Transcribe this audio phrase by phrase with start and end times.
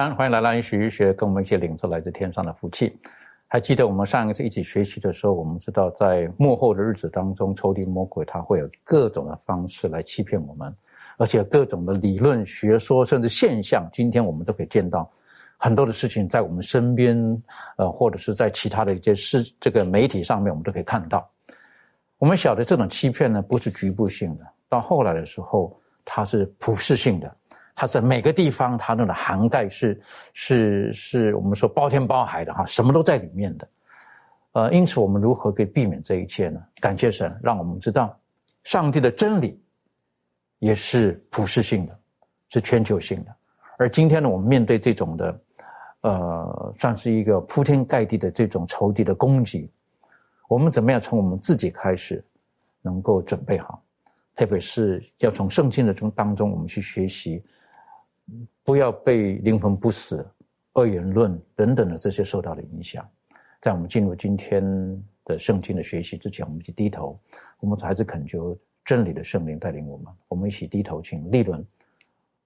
[0.00, 2.98] 安，欢迎来到一学一学，跟我们一起领受来自天上的福气。
[3.46, 10.74] 还记得我们上一次一起学习的时候，我们知道在幕后的日子当中，抽离魔鬼他会有各种的方式来欺骗我们，
[11.18, 15.10] 而且各种的理论、学说甚至现象，今天我们都可以见到
[15.58, 17.42] 很多的事情在我们身边，
[17.76, 21.30] 呃，或者是在其他的一些事这个媒体上面，我们都可以看到。
[22.16, 27.36] 我们晓得这种欺骗呢，不是局部性的，到后来的时候，它是普世性的，
[27.80, 29.98] 它在每个地方，它那种涵盖是
[30.34, 33.68] 是是我们说包天包海的哈，什么都在里面的。
[34.52, 36.60] 呃，因此我们如何可以避免这一切呢？
[36.78, 38.14] 感谢神，让我们知道
[38.64, 39.58] 上帝的真理
[40.58, 41.98] 也是普世性的，
[42.50, 43.34] 是全球性的。
[43.78, 45.40] 而今天呢，我们面对这种的，
[46.02, 49.72] 呃，算是一个铺天盖地的这种仇敌的攻击，
[50.50, 52.22] 我们怎么样从我们自己开始，
[52.82, 53.82] 能够准备好？
[54.36, 57.42] 特别是要从圣经的中当中，我们去学习，
[58.64, 60.26] 不要被灵魂不死、
[60.74, 63.08] 二元论等等的这些受到的影响。
[63.60, 64.62] 在我们进入今天
[65.24, 67.18] 的圣经的学习之前，我们去低头，
[67.58, 70.06] 我们还是恳求真理的圣灵带领我们。
[70.28, 71.64] 我们一起低头，请利伦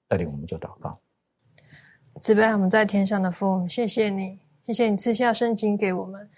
[0.09, 0.93] 带领我们做祷告。
[2.21, 6.29] 慈悲我们在天上的父，谢谢你，谢谢你赐下圣经给我们。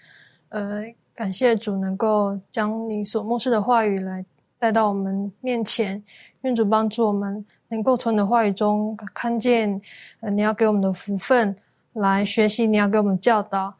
[0.49, 0.83] 呃，
[1.13, 4.23] 感谢主能够将你所漠视的话语来
[4.59, 6.01] 带到我们面前，
[6.41, 9.79] 愿主帮助我们能够从你的话语中看见，
[10.21, 11.55] 呃，你要给我们的福分，
[11.93, 13.73] 来学习你要给我们教导，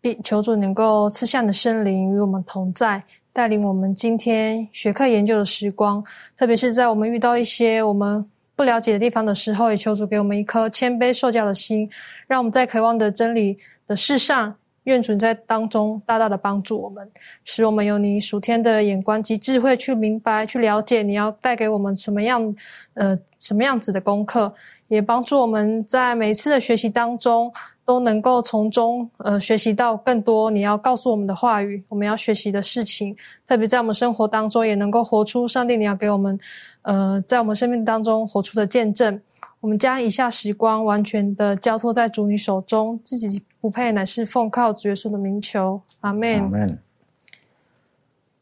[0.00, 6.02] 并求主能够赐下你的圣灵与我们同在，带领我们今天学科研究的时光，
[6.36, 8.24] 特别是在我们遇到一些我们
[8.54, 11.90] 不了解的地方的时候，也求主给我们一颗谦卑受教的心，
[12.26, 14.56] 让我们在渴望的真理的事上。
[14.86, 17.08] 愿主在当中大大的帮助我们，
[17.44, 22.54] 使我们有你属天的眼光及智慧，去明白、去了解你要带给我们什么样、
[22.94, 24.52] 呃什么样子的功课，
[24.88, 27.52] 也帮助我们在每一次的学习当中
[27.84, 33.14] 都能够从中呃学习到更多你要告诉我们的话语，我们要学习的事情，
[33.46, 36.38] 特别在我们生活当中也能够活出上帝你要给我们
[36.82, 39.20] 呃在我们生命当中活出的见证。
[39.66, 46.40] 我们将以下时光完全的交托在主你手中，自己不配，乃是奉靠主耶稣的名求，阿门。
[46.40, 46.78] 阿门。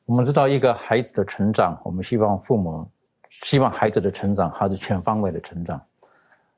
[0.04, 2.86] 我们知道，一个孩子的成长，我们希望父母
[3.30, 5.80] 希望孩子的成长，他是全方位的成长。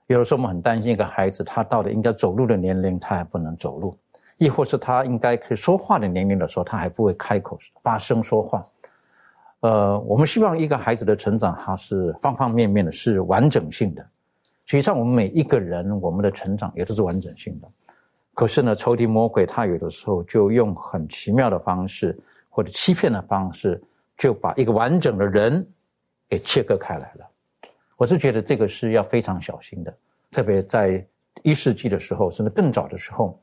[0.08, 3.96] 有的时候，我们很担心一个孩子，他到了应该走路的年龄，他还不能走路；
[4.36, 8.66] 亦或是他应该可以说话的年龄的时候，他还不会开口发声说话。
[9.60, 14.04] 呃，我们希望一个孩子的成长，他是方方面面的，是完整性的。
[14.66, 17.68] 实际上，我们每一个人，我们的成长也都是完整性的。
[18.34, 22.18] 可是呢，仇敌魔鬼他有的时候就用很奇妙的方式，
[22.50, 23.80] 或者欺骗的方式，
[24.18, 25.64] 就把一个完整的人
[26.28, 27.26] 给切割开来了。
[27.96, 29.96] 我是觉得这个是要非常小心的，
[30.32, 31.06] 特别在
[31.44, 33.40] 一世纪的时候，甚至更早的时候，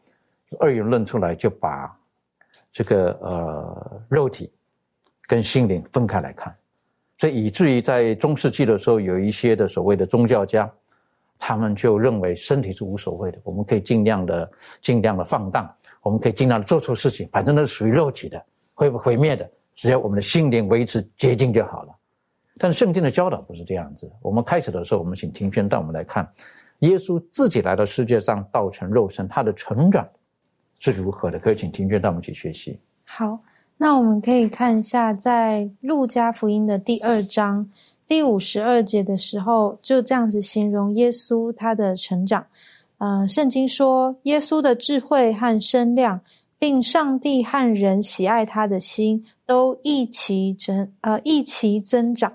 [0.60, 1.98] 二元论出来就把
[2.70, 4.52] 这个呃肉体
[5.26, 6.54] 跟心灵分开来看，
[7.18, 10.70] 所以以至于在中世纪的时候，有一些的所谓的宗教家。
[11.38, 14.50] 他们就认为身体是无所谓的，我们可以尽量的、
[14.82, 15.70] 尽量的放荡，
[16.02, 18.42] 我们可以尽量的做错事情，反正都是属于肉体的，
[18.74, 21.94] 会不毁灭的，只要我们的心灵维持洁净就好了。
[22.58, 24.10] 但是圣经的教导不是这样子。
[24.22, 26.26] 我们开始的时候，我们请庭轩带我们来看，
[26.80, 30.08] 耶稣自己来到世界上道成肉身，他的成长
[30.80, 31.40] 是如何的？
[31.40, 32.80] 可以请庭轩带我们去学习。
[33.06, 33.40] 好，
[33.76, 37.70] 那我们可以看一下在路加福音的第二章。
[38.08, 42.46] 第五十二节的时候，就这样子形容耶稣他的成长。
[42.98, 46.22] 呃，圣经说，耶稣的智慧和身量，
[46.58, 52.34] 并上帝和人喜爱他的心，都一齐增呃一齐增长。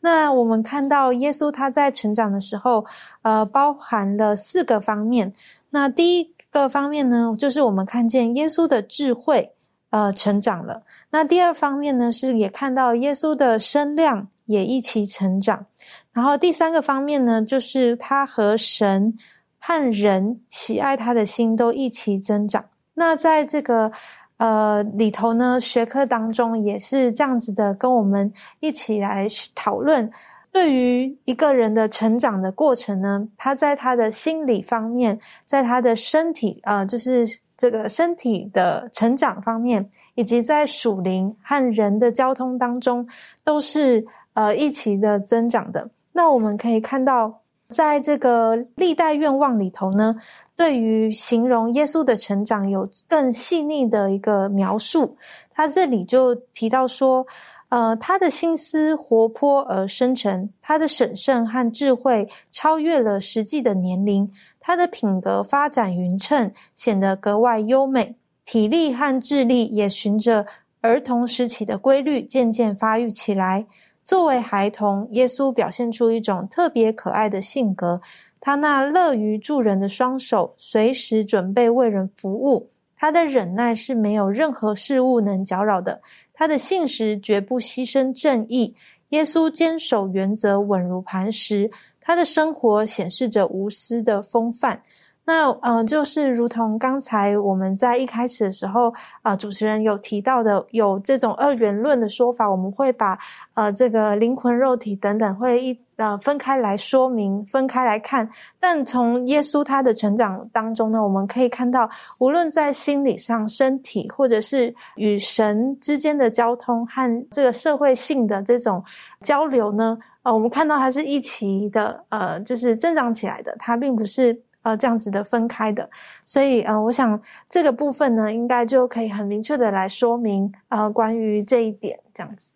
[0.00, 2.86] 那我们看到耶稣他在成长的时候，
[3.22, 5.32] 呃，包含了四个方面。
[5.70, 9.52] 那第一个方面呢，就是我们看见耶稣的智慧，
[9.90, 10.84] 呃，成长了。
[11.10, 15.66] 那第二方面呢，是也看到耶稣的身量也一起成长。
[16.12, 19.16] 然后第三个方面呢，就是他和神
[19.58, 22.64] 和人喜爱他的心都一起增长。
[22.94, 23.92] 那在这个
[24.38, 30.10] 呃里头呢，学科当中也是这样子的，跟我们一起来讨论。
[30.52, 37.26] 对于一个人的成长的过程呢，他在他的心理方面，在他的身体，呃，就是
[37.58, 43.06] 这个身体的成长方面，以及在属灵和人的交通当中，
[43.44, 44.06] 都是
[44.36, 45.90] 呃一起的增长的。
[46.12, 47.40] 那我们可以看到，
[47.70, 50.14] 在这个历代愿望里头呢，
[50.54, 55.16] 对于形容耶稣的成长有更细腻的一个描述。
[55.52, 57.26] 他这里就提到说。
[57.68, 64.30] 呃，他的心思活泼而深沉，他的审慎和智慧超越了实际的年龄，
[64.60, 68.14] 他的品格发展匀称，显得格外优美。
[68.44, 70.46] 体力和智力也循着
[70.80, 73.66] 儿童时期的规律渐渐发育起来。
[74.06, 78.00] 作为孩童，耶稣表现出一种特别可爱的性格。
[78.38, 82.70] 他那乐于助人的双手，随时准备为人服务。
[82.96, 86.00] 他的忍耐是没有任何事物能搅扰的。
[86.32, 88.76] 他的信实绝不牺牲正义，
[89.08, 91.68] 耶稣坚守原则，稳如磐石。
[92.00, 94.82] 他的生活显示着无私的风范。
[95.28, 103.18] 那嗯，就是如同刚才我们在一开始的时候啊，主持人有提到的，有这种二元论的说法，我们会把
[103.54, 108.30] 呃这个灵魂、肉体等等会一呃分开来说明，分开来看。
[108.60, 118.80] 但从耶稣他的成长当中呢，我们可以看到，无论在心理上、身体，或者是与神之间的交通和这个社会性的这种
[119.22, 124.45] 交流呢，呃，我们看到它是一起的，呃，就是增长起来的，它并不是。
[124.66, 125.88] 呃，这样子的分开的，
[126.24, 132.52] 所以呃，我想这个部分呢，应该就可以很明确的来说明呃，关于这一点这样子。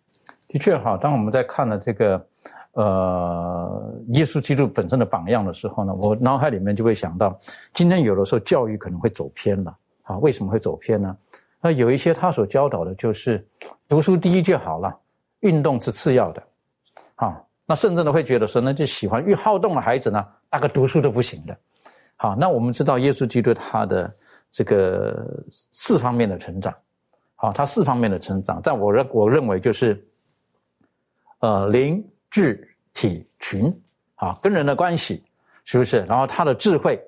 [0.49, 2.27] 的确哈，当我们在看了这个
[2.73, 7.33] 呃耶稣基督本身的榜样的时候呢，我脑海里面就会想到，
[7.73, 9.73] 今天有的时候教育可能会走偏了
[10.03, 10.17] 啊？
[10.17, 11.15] 为什么会走偏呢？
[11.61, 13.41] 那有一些他所教导的就是
[13.87, 14.93] 读书第一就好了，
[15.39, 16.43] 运动是次要的，
[17.15, 20.21] 啊，那甚至呢会觉得说，那就喜欢越好动的孩子呢，
[20.51, 21.57] 那个读书都不行的。
[22.21, 24.15] 好，那我们知道耶稣基督他的
[24.51, 26.71] 这个四方面的成长，
[27.33, 29.99] 好，他四方面的成长，在我认我认为就是，
[31.39, 33.75] 呃，灵智体群，
[34.13, 35.23] 啊，跟人的关系
[35.65, 36.01] 是不是？
[36.01, 37.03] 然后他的智慧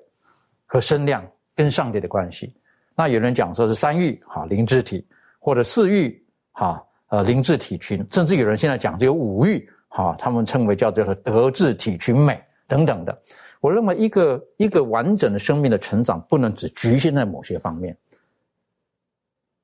[0.66, 1.24] 和身量
[1.54, 2.52] 跟上帝的关系，
[2.96, 5.06] 那有人讲说是三欲，哈，灵智体，
[5.38, 6.20] 或者四欲，
[6.50, 13.16] 哈，呃，灵智体群，甚至有人现在讲只有五欲，哈，他们称为叫做德智体群美等等的。
[13.64, 17.96] 我认为一个一个完整的生命的成长不能只局限在某些方面，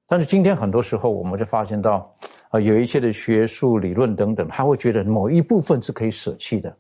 [0.07, 2.11] 但是今天很多时候我们就发现到，
[2.49, 6.75] 啊，有一些的学术理论等等，他会觉得某一部分是可以舍弃的。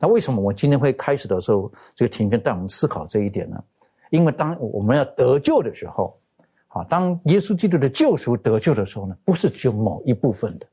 [0.00, 3.62] 那为什么我今天会开始的时候，这个庭天带我们思考这一点呢？
[4.10, 6.18] 因为当我们要得救的时候，
[6.66, 10.66] 啊，当耶稣基督的救赎得救的时候呢，不是只有某一部分的，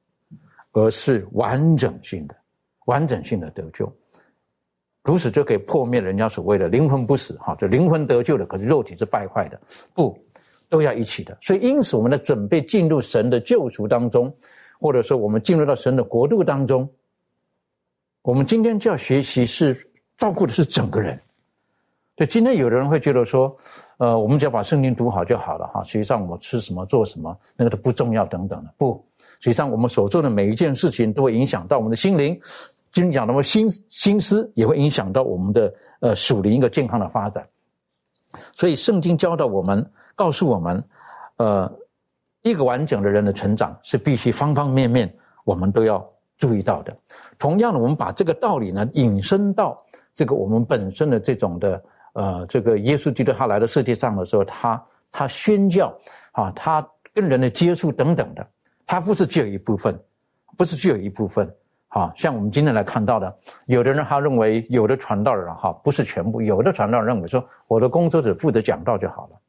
[0.72, 2.36] 而是完整性的、
[2.86, 3.96] 完整性的得救。
[5.04, 9.60] 如此就可以破灭人家所谓的灵魂不死，哈，就灵魂得救的，可是肉体是败坏的，
[9.94, 10.18] 不，
[10.70, 11.38] 都要一起的。
[11.42, 14.34] 所以因此，我们的准备进入神的救赎当中，
[14.80, 16.90] 或者说我们进入到神的国度当中，
[18.22, 19.76] 我们今天就要学习是
[20.18, 21.20] 照顾的是整个人。
[22.16, 23.54] 就今天有的人会觉得说，
[23.98, 29.04] 呃，我们只要把圣经读好就好了，哈，实际上我吃什么做什么那个都不重要等等的，不，
[29.42, 32.40] 实际上我们所做的每一件事情都会影响到我们的心灵。
[32.94, 37.46] 经讲的么心心思也会影响到我们的呃属灵一个健康的发展，
[38.54, 39.84] 所以圣经教导我们，
[40.16, 40.84] 告诉我们，
[41.38, 41.70] 呃，
[42.44, 45.12] 一个完整的人的成长是必须方方面面
[45.44, 46.08] 我们都要
[46.38, 46.96] 注意到的。
[47.40, 49.76] 同样的，我们把这个道理呢引申到
[50.14, 51.84] 这个我们本身的这种的
[52.14, 55.92] 呃这个耶稣基督他来到世界上的时候，他他宣教
[56.34, 58.48] 啊，他跟人的接触等等的，
[58.86, 60.00] 他不是只有一部分，
[60.56, 61.52] 不是只有一部分。
[61.94, 69.40] 啊，像我们今天来看到的，有的人他认为有的传道人哈不是全部，有的传道人认为说我的工作只负责讲道就好了，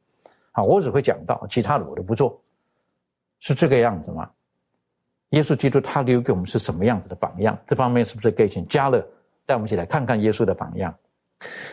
[0.51, 2.39] 啊，我只会讲道，其他的我都不做，
[3.39, 4.29] 是这个样子吗？
[5.29, 7.57] 耶稣基督他留给我们是什么样子的榜样？
[7.65, 9.03] 这方面是不是可以加勒
[9.47, 10.93] 带我们一起来看看耶稣的榜样？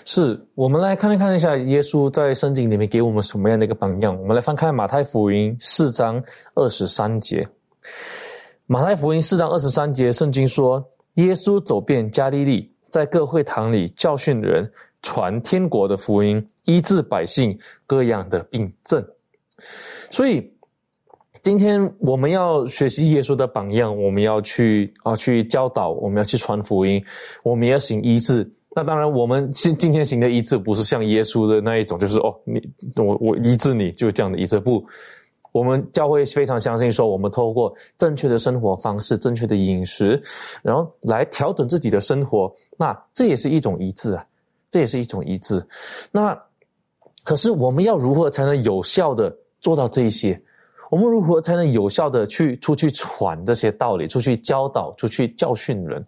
[0.07, 4.19] 是我们来看一看一下耶稣在圣经里面给我们什么样的一个榜样？
[4.19, 6.21] 我们来翻开马太福音四章
[6.55, 7.47] 二十三节。
[8.73, 10.83] 马太福音四章二十三节，圣经说
[11.17, 17.55] ：“耶稣走遍加利利，在各会堂里教训人，传天国的福音，医治百姓
[17.87, 19.07] 各样的病症。
[20.11, 20.51] 所以，
[21.43, 27.05] 今天我们要学习耶稣的榜样，我们要去啊去教导，我们要去传福音，
[27.43, 28.51] 我们要行医治。
[28.75, 32.59] 那当然，我们今今天行的医治不是像耶稣的那一种，就是哦，你
[32.97, 34.83] 我我医治你就这样的医治不。
[35.53, 40.21] 我们教会非常相信说，我们透过正确的生活方式、正确的饮食，
[40.63, 44.27] 然后来调整自己的生活，那这也是一种医治啊，
[44.71, 45.63] 这也是一种医治。
[46.11, 46.37] 那
[47.23, 49.31] 可是我们要如何才能有效的
[49.61, 50.41] 做到这一些？
[50.91, 56.07] 我们如何才能有效的去出去传这些道理，出去教导，出去教训人？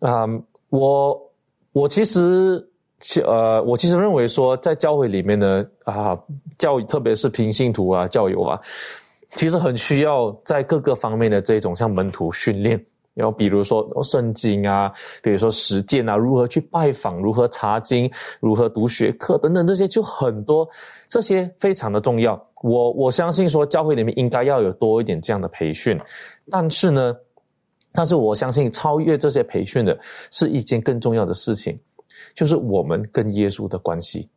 [0.00, 0.26] 啊，
[0.68, 1.32] 我
[1.72, 2.68] 我其实。
[3.02, 6.16] 其呃，我其实认为说，在教会里面呢，啊，
[6.56, 8.60] 教特别是平信徒啊，教友啊，
[9.34, 12.80] 其实很需要在各个方面的这种像门徒训练，
[13.14, 20.68] 然后比如说圣经啊，比如说实践啊，如何去拜访，如何查经，如何读学课等等这些，就很多
[21.08, 22.40] 这些非常的重要。
[22.62, 25.98] 我我相信说，教会里面应该要有多一点这样的培训，
[26.48, 27.16] 但是呢，
[27.92, 29.98] 但是我相信超越这些培训的
[30.30, 31.76] 是一件更重要的事情。
[32.34, 34.28] 就是我们跟耶稣的关系。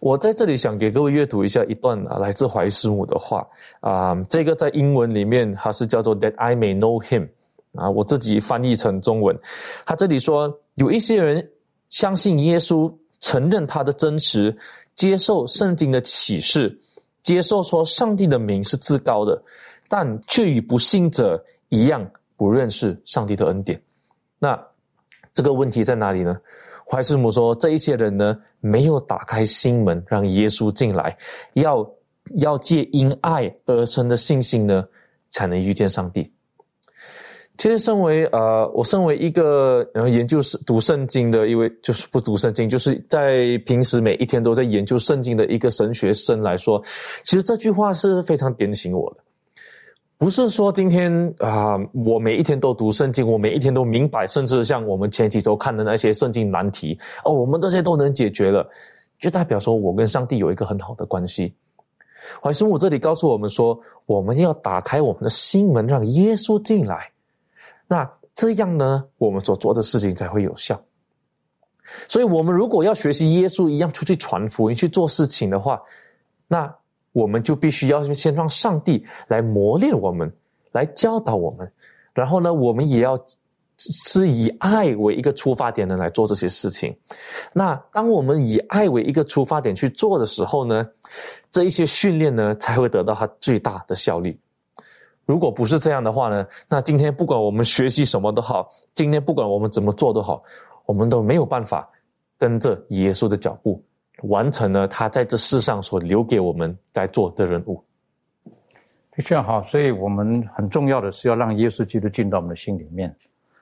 [0.00, 3.46] 我在这里想给各位阅读一下一段啊，来自怀斯姆的话
[3.80, 7.28] 啊，这个在英文里面它是叫做 “That I may know Him”
[7.74, 9.38] 啊，我自己翻译成中文。
[9.84, 11.48] 他这里说，有一些人
[11.90, 14.56] 相信耶稣，承认他的真实，
[14.94, 16.76] 接受圣经的启示，
[17.22, 19.40] 接受说上帝的名是至高的，
[19.88, 23.80] 但却与不信者一样不认识上帝的恩典。
[24.38, 24.60] 那
[25.32, 26.40] 这个问题在哪里呢？
[26.92, 31.16] 怀斯姆说：“这一些人呢，没有打开心门，让耶稣进来，
[31.54, 31.90] 要
[32.34, 34.84] 要借因爱而生的信心呢，
[35.30, 36.30] 才能遇见上帝。
[37.56, 46.78] 其实，身为呃，我身为一个然后研究是读圣经的一位，就是不读圣经，就是在平时每一天都在研究圣经的一个神学生来说，
[47.24, 49.20] 其实这句话是非常点醒我的。”
[50.22, 58.64] 不是说今天啊，我每一天都读圣经，我每一天都明白，甚至像我们前几周看的那些圣经难题哦，我们这些都能解决了，
[59.18, 61.52] 就代表说我跟上帝有一个很好的关系。
[62.40, 63.76] 怀斯姆这里告诉我们说，
[64.06, 67.10] 我们要打开我们的心门，让耶稣进来，
[67.88, 70.80] 那这样呢，我们所做的事情才会有效。
[72.06, 75.82] 所以，我们如果要学习耶稣一样出去传福音、去做事情的话，
[76.46, 76.72] 那。
[77.12, 80.32] 我们就必须要先让上帝来磨练我们，
[80.72, 81.70] 来教导我们，
[82.14, 83.18] 然后呢，我们也要
[83.78, 86.96] 是以爱为一个出发点的来做这些事情。
[87.52, 90.88] 那当我们以爱为一个出发点去做的时候呢，
[91.50, 94.38] 这一些训练呢才会得到它最大的效率。
[95.24, 100.42] 如果不是这样的话呢，那今天不管我们学习什么都好，今天不管我们怎么做都好，
[100.86, 101.88] 我们都没有办法
[102.38, 103.82] 跟着耶稣的脚步。
[104.22, 107.82] 完成了他在这世上所留给我们该做的任务，
[109.10, 109.62] 的确好。
[109.62, 113.14] 所以我们很重要的是要让耶稣基督进到我们的心里面。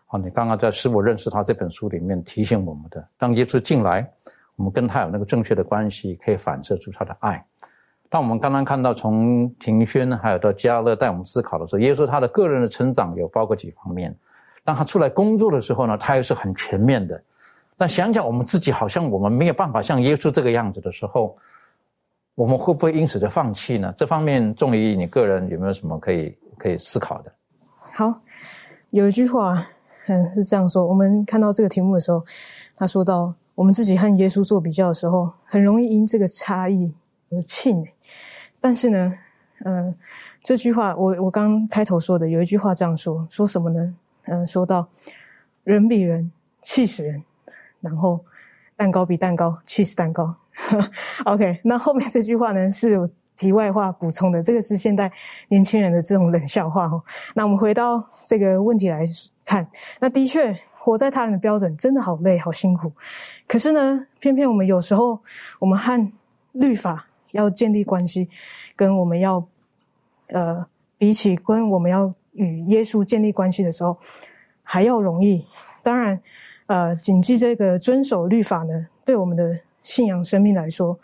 [0.07, 4.11] 好，你刚刚在《使我认识他》这本书里面提醒我们的，让耶稣进来，
[4.57, 7.45] 我们跟他有那个正确的关系，可以反射出他的爱。
[8.09, 14.14] 当我们刚刚看到从庭轩还有到加勒带我们思考的时候，耶稣他的个人的成长有包括几方面。
[14.64, 17.23] 当他出来工作的时候呢，他又是很全面的。
[17.80, 21.34] 但想想我们自己，好像我们没有办法像耶稣这个样子的时候，
[22.34, 23.90] 我们会不会因此就放弃呢？
[23.96, 27.32] 这方面，仲于你个人有没有什么可以可以思考的？
[27.78, 28.20] 好，
[28.90, 29.66] 有一句话，
[30.08, 32.22] 嗯，是这样说：我们看到这个题目的时候，
[32.76, 36.92] 他说到，我们自己和耶稣做比较的时候，很容易因这个差异
[37.30, 37.90] 而气馁。
[38.60, 39.14] 但是呢，
[39.64, 39.94] 嗯，
[40.42, 43.94] 这句话，我我刚开头说的有一句话这样说，说什么呢？
[44.26, 44.87] 嗯，说到
[45.64, 47.25] 人比人气死人。
[47.80, 48.25] 然后，
[48.76, 50.34] 蛋糕比蛋糕，cheese 蛋糕。
[51.25, 55.10] OK，那后面这句话呢是有题外话补充的，这个是现代
[55.49, 57.02] 年轻人的这种冷笑话哦。
[57.34, 59.06] 那我们回到这个问题来
[59.44, 59.66] 看，
[60.00, 62.92] 那的确活在他人的标准真的好累好辛苦。
[63.46, 65.18] 可是呢，偏偏我们有时候
[65.58, 66.12] 我们和
[66.52, 68.28] 律法要建立关系，
[68.76, 69.46] 跟我们要
[70.26, 70.66] 呃
[70.99, 73.96] 比起跟我们要与耶稣建立关系的时候
[74.62, 75.46] 还要容易。
[75.82, 76.20] 当然。
[76.71, 80.97] 呃，谨记这个遵守律法呢，对我们的信仰生命来说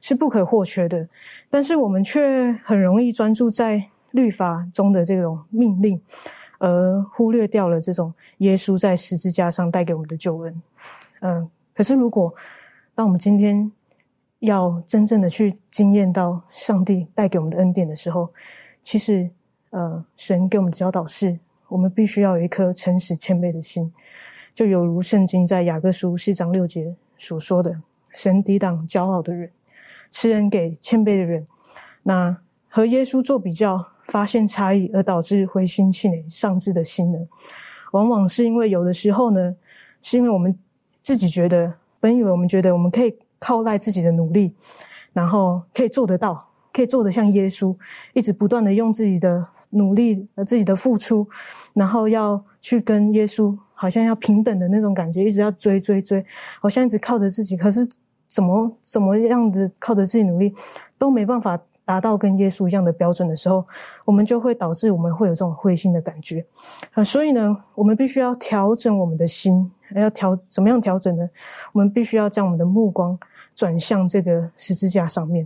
[0.00, 1.08] 是不可或缺的。
[1.48, 6.02] 但是我们却很容易专注在律法中的这种命令，
[6.58, 10.60] 而忽略掉了这种耶稣在十字架上带给我们的救恩。
[11.20, 12.34] 嗯，可是如果
[12.96, 13.70] 当我们今天
[14.40, 18.28] 要真正的去经验到上帝带给我们的恩典的时候，
[18.82, 19.30] 其实
[19.70, 21.38] 呃，神给我们的教导是，
[21.68, 23.92] 我们必须要有一颗诚实谦卑的心，
[24.54, 27.80] 就有如圣经在雅各书四章六节所说的
[28.14, 29.50] ：“神抵挡骄傲的人，
[30.10, 31.46] 赐恩给谦卑的人。”
[32.04, 32.36] 那
[32.68, 37.18] 和耶稣做比较，发现差异而导致灰心气馁、丧志的心呢？
[37.92, 39.54] 往往是因为有的时候呢，
[40.00, 40.58] 是因为我们
[41.02, 44.54] 自己觉得，本以为我们觉得我们可以靠赖自己的努力，
[45.12, 46.48] 然后可以做得到。
[46.74, 47.76] 可以做得像耶稣，
[48.14, 51.28] 一直不断的用自己的努力、呃自己的付出，
[51.74, 56.24] 然后要去跟耶稣好像要平等的那种感觉，一直要追追追，
[56.60, 57.84] 好像一直靠着自己，可是
[58.28, 60.54] 怎么怎么样子靠着自己努力
[60.96, 63.66] 都没办法达到跟耶稣一样的标准的时候，
[64.04, 66.46] 我们就会导致我们会有这种灰心的感觉
[66.92, 67.02] 啊。
[67.02, 71.28] 所以呢，我们必须要调整我们的心，要调怎么样调整呢？
[71.72, 73.18] 我们必须要将我们的目光
[73.52, 75.44] 转向这个十字架上面。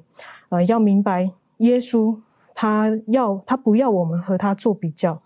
[0.51, 2.15] 呃，要明白耶稣，
[2.55, 5.19] 他要他不要我们和他做比较，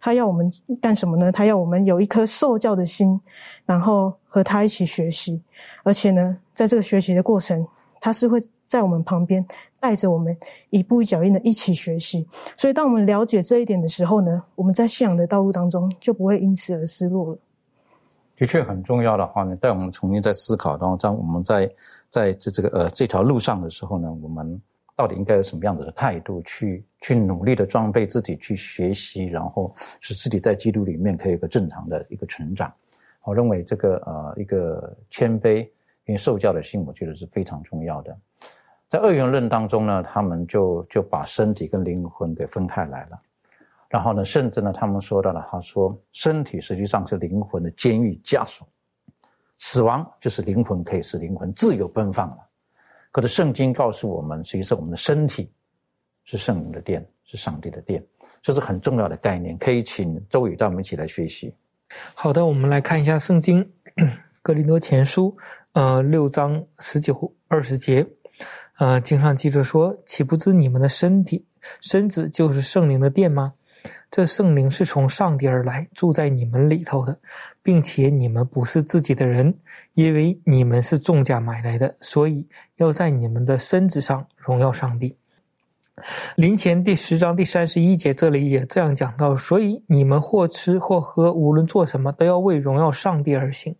[0.00, 0.50] 他要我们
[0.80, 1.32] 干什么呢？
[1.32, 3.20] 他要我们有一颗受教的心，
[3.66, 5.42] 然后和他一起学习，
[5.82, 7.66] 而且呢，在这个学习的过程，
[8.00, 9.44] 他是会在我们旁边
[9.80, 10.36] 带着我们
[10.70, 12.26] 一步一脚印的一起学习。
[12.56, 17.38] 所以，当我们了解这一点的时候呢，我们在信仰的道路当中就不会因此而失落了。
[18.36, 21.68] 的确很重要的话呢，带我们重新在思考当中，在我们在
[22.08, 24.62] 在这这个呃这条路上的时候呢，我们
[24.98, 32.74] 到底应该有什么样子的态度去去努力的装备自己，去学习，然后使自己在基督里面可以有个正常的一个成长。
[33.22, 35.62] 我认为这个呃一个谦卑
[36.06, 38.18] 因为受教的心，我觉得是非常重要的。
[38.88, 43.20] 在二元论当中呢，他们就就把身体跟灵魂给分开来了。
[43.88, 48.66] 然后呢，甚至呢，他们说到了，他说，身体实际上是灵魂的监狱枷锁，
[49.58, 52.47] 死亡就是灵魂可以使灵魂自由奔放了。
[53.10, 55.50] 可是圣经告诉我们，其实我们的身体
[56.24, 58.04] 是圣灵的殿，是上帝的殿，
[58.42, 59.56] 这是很重要的概念。
[59.58, 61.54] 可以请周宇带我们一起来学习。
[62.14, 63.64] 好的，我们来看一下圣经
[64.42, 65.34] 《格林多前书》
[65.72, 68.06] 呃六章十九二十节，
[68.78, 71.46] 呃经上记着说：“岂不知你们的身体
[71.80, 73.54] 身子就是圣灵的殿吗？”
[74.10, 77.20] 这圣灵是从上帝而来，住在你们里头的，
[77.62, 79.54] 并且你们不是自己的人，
[79.92, 85.14] 因为你们是重价买来的，所以要在你们的身子上荣耀上帝。
[86.36, 93.76] 临前第十章第三十一节这里也这样讲到，所以你们或吃或喝，无论做什么，都要为荣耀上帝而行。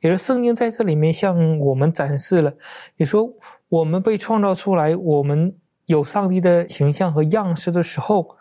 [0.00, 2.52] 也是圣经在这里面向我们展示了，
[2.96, 3.32] 也说
[3.68, 5.54] 我们被创造出来，我们
[5.86, 8.36] 有上帝的形象和样式的时候。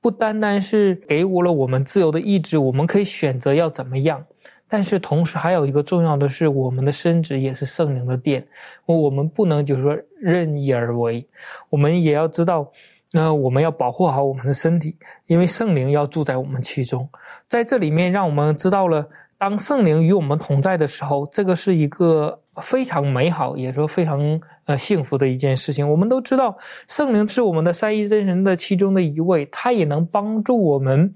[0.00, 4.24] 不单单是给我了我们自由的意志，我们可以选择要怎么样，
[4.66, 8.46] 但是同时还有一个重要的是，我们的身子也是圣灵的殿，
[8.86, 11.26] 我们不能就是说任意而为，
[11.68, 12.72] 我们也要知道，
[13.12, 17.06] 那我们要保护好我们的身体，因为圣灵要住在我们其中，
[17.46, 24.40] 在这里面让我们知道了，当圣灵与我们同在的时候，这个是一个非常美好，也说非常。
[24.70, 25.90] 呃，幸福的一件事情。
[25.90, 26.56] 我们都知道，
[26.86, 31.12] 圣灵是我们的三一真神的其中的一位，他也能帮助我们，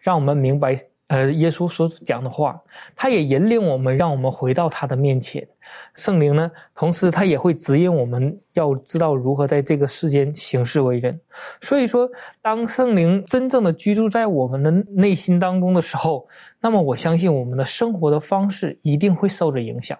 [0.00, 0.74] 让我们明白
[1.08, 2.58] 呃耶稣所讲的话。
[2.96, 5.46] 他也引领我们，让我们回到他的面前。
[5.94, 11.20] 圣灵呢，同时他也会指引我们，要知道如何在这个世间行事为人。
[11.60, 12.08] 所以说，
[12.40, 16.26] 当圣灵真正的居住在我们的内心当中的时候，
[16.62, 19.98] 那么我相信我们的生活的方式一定会受着影响。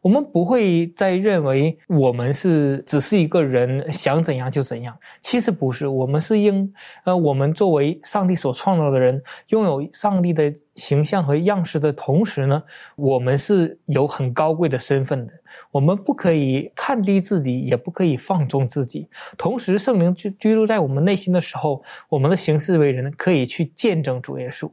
[0.00, 6.72] 我们不会再认为我们是只是一个人想怎样就怎样，其实不是，我们是应
[7.04, 12.62] 呃，我们作为上帝所创造的人，拥有上帝的形象和样式的同时呢，
[12.96, 15.32] 我们是有很高贵的身份的。
[15.70, 19.08] 我们不可以看低自己，也不可以放纵自己。
[19.38, 24.70] 同时，圣灵居居住在我们内心的时候，我们的行事为人可以去见证主耶稣。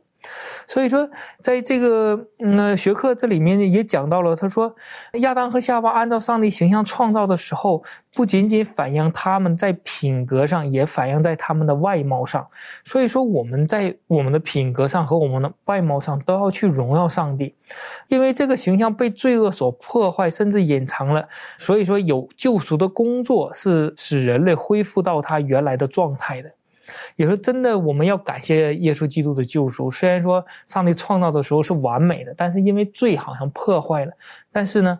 [0.67, 1.09] 所以说，
[1.41, 4.73] 在这个嗯学科这里面也讲到了，他说，
[5.13, 12.47] 亚当和夏娃按照上帝形象创造的时候，不仅仅反映他们在品格上，也反映在他们的外貌上。
[12.83, 17.55] 所以说，我们在我们的品格上和我们的外貌上都要去荣耀上帝，
[18.07, 21.27] 因为这个形象被罪恶所破坏，甚至隐藏了。
[21.57, 26.51] 所以说，有救赎的工作是使人类恢复到他原来的状态的。
[27.15, 29.89] 也说真的，我们要感谢耶稣基督的救赎。
[29.91, 34.11] 虽然说上帝创造的时候是完美的，但是因为罪好像破坏了。
[34.51, 34.99] 但是呢，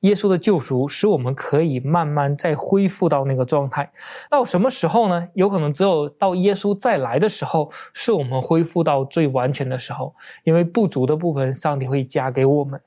[0.00, 3.88] 耶稣的救赎使我们可以慢慢再恢复到那个状态。
[4.28, 5.28] 到什么时候呢？
[5.34, 10.12] 有可能只有到耶稣再来的时候，是我们恢复到最完全的时候。
[10.42, 12.80] 因为不足的部分，上帝会加给我们。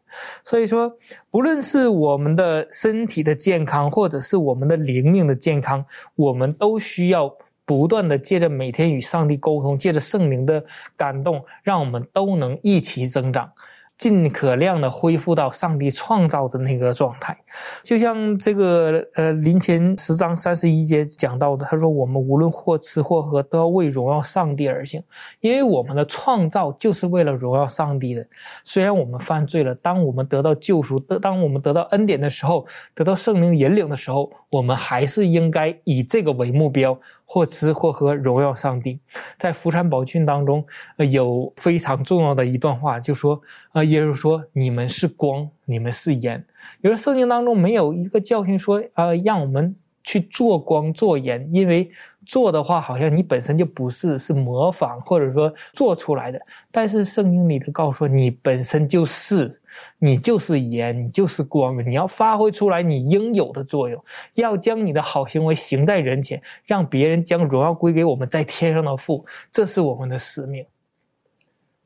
[0.43, 0.91] 所以说，
[1.31, 7.33] 不论是我们的身体的健康，或者是我们的灵命的健康，我们都需要。
[7.65, 10.63] 不断的借着每天与上帝沟通，借着圣灵的
[10.95, 13.51] 感动，让我们都能一起增长。
[13.97, 17.33] 尽可量的恢复到上帝创造的那个状态，
[17.81, 25.01] 就像这个呃林前十章三十一节讲到的，他说我们无论或吃或喝，都要为荣耀上帝而行，
[25.39, 28.27] 因为我们的创造就是为了荣耀上帝的。
[28.65, 36.99] 虽然我们犯罪了，当我们得到救赎，当当我们得到恩典的时候，得到圣灵引领的时候，我们还是应该以这个为目标。
[37.25, 38.99] 或吃或喝，荣耀上帝。
[39.37, 40.65] 在福山宝训当中，
[40.97, 43.41] 呃，有非常重要的一段话，就说，
[43.73, 46.45] 呃，耶稣说：“你们是光，你们是盐。”
[46.81, 51.89] 有的圣经当中没有一个教训说，呃，让我们去做光做盐，因为
[52.25, 56.39] 做的话，好像你本身就不是，是模仿或者说做出来的。
[56.71, 59.59] 但是圣经里头告诉说，你本身就是。
[59.97, 70.65] 你就是盐，你就是光，你要发挥出来你应有的作用，要将你的好行为行在人前，让别人将荣耀归给我们在天上的父，这是我们的使命。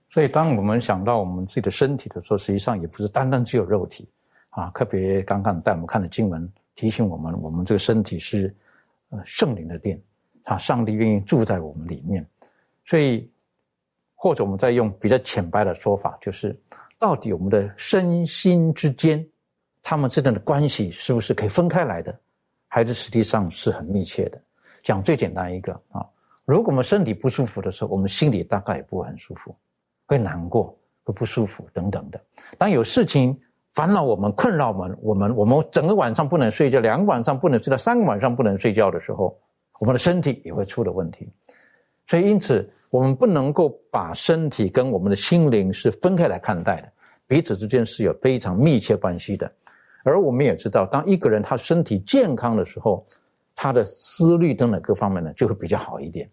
[0.09, 4.09] 所以，当我们想到我们自己的身体的时候，实际上也不是单单只有肉体
[4.49, 4.69] 啊。
[4.71, 8.53] 特别刚刚带我们看的经文提醒我们，我们这个身体是
[9.23, 10.01] 圣灵的殿
[10.45, 12.25] 啊，上帝愿意住在我们里面。
[12.85, 13.29] 所以，
[14.15, 16.59] 或者我们再用比较浅白的说法，就是。
[16.99, 19.25] 到底我们的身心之间，
[19.81, 22.13] 他们之间的关系是不是可以分开来的，
[22.67, 24.41] 还是实际上是很密切的？
[24.83, 26.05] 讲最简单一个啊，
[26.43, 29.55] 如果我们身体不舒服的时候，我们心里大概也不会很舒服，
[30.07, 32.21] 会难过，会不舒服等等的。
[32.57, 33.39] 当有事情
[33.73, 39.39] 烦恼我们、困扰我们，我们我们整个晚上不能睡觉，两个晚上不能睡觉，三个晚上不能睡觉的时候，
[39.79, 41.31] 我们的身体也会出了问题。
[42.07, 42.69] 所以因此。
[42.89, 46.91] 我们不能够把身体跟我们的心灵是分开来看待的，
[47.27, 49.51] 彼此之间是有非常密切关系的。
[50.03, 53.05] 而我们也知道，当一个人他身体健康的时候，
[53.53, 56.27] 他的思虑等等各方面呢就会比较好一点。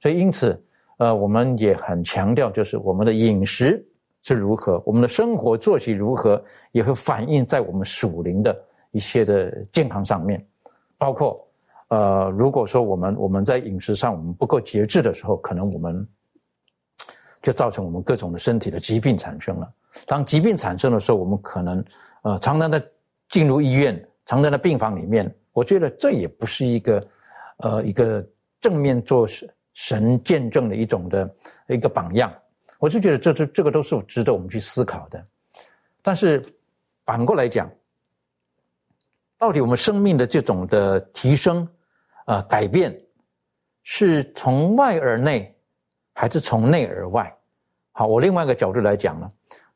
[0.00, 0.58] 所以因此，
[0.96, 3.84] 呃，我们也很强调，就是我们的饮食
[4.22, 8.58] 是如何，我们的生活作息如何，也会反映在我们属灵的
[8.92, 10.42] 一些的健康上面，
[10.96, 11.46] 包括。
[11.90, 16.08] 呃，如果说我们我们在饮食上我们不够节制的时候，可能我们
[17.42, 19.68] 就造成我们各种的身体的疾病产生了。
[20.06, 21.84] 当疾病产生的时候，我们可能
[22.22, 22.80] 呃常常的
[23.28, 25.34] 进入医院，常常在病房里面。
[25.52, 27.08] 我觉得这也不是一个
[27.56, 28.24] 呃一个
[28.60, 29.26] 正面做
[29.72, 31.28] 神见证的一种的
[31.66, 32.32] 一个榜样。
[32.78, 35.26] 我是觉得这这这个都是值得我们去思考的。
[36.02, 36.40] 但是
[37.04, 37.68] 反过来讲，
[39.36, 41.68] 到底我们生命的这种的提升？
[42.30, 42.96] 呃，改变
[43.82, 45.52] 是从外而内，
[46.14, 47.28] 还是从内而外？
[47.90, 49.28] 好，我另外一个角度来讲呢，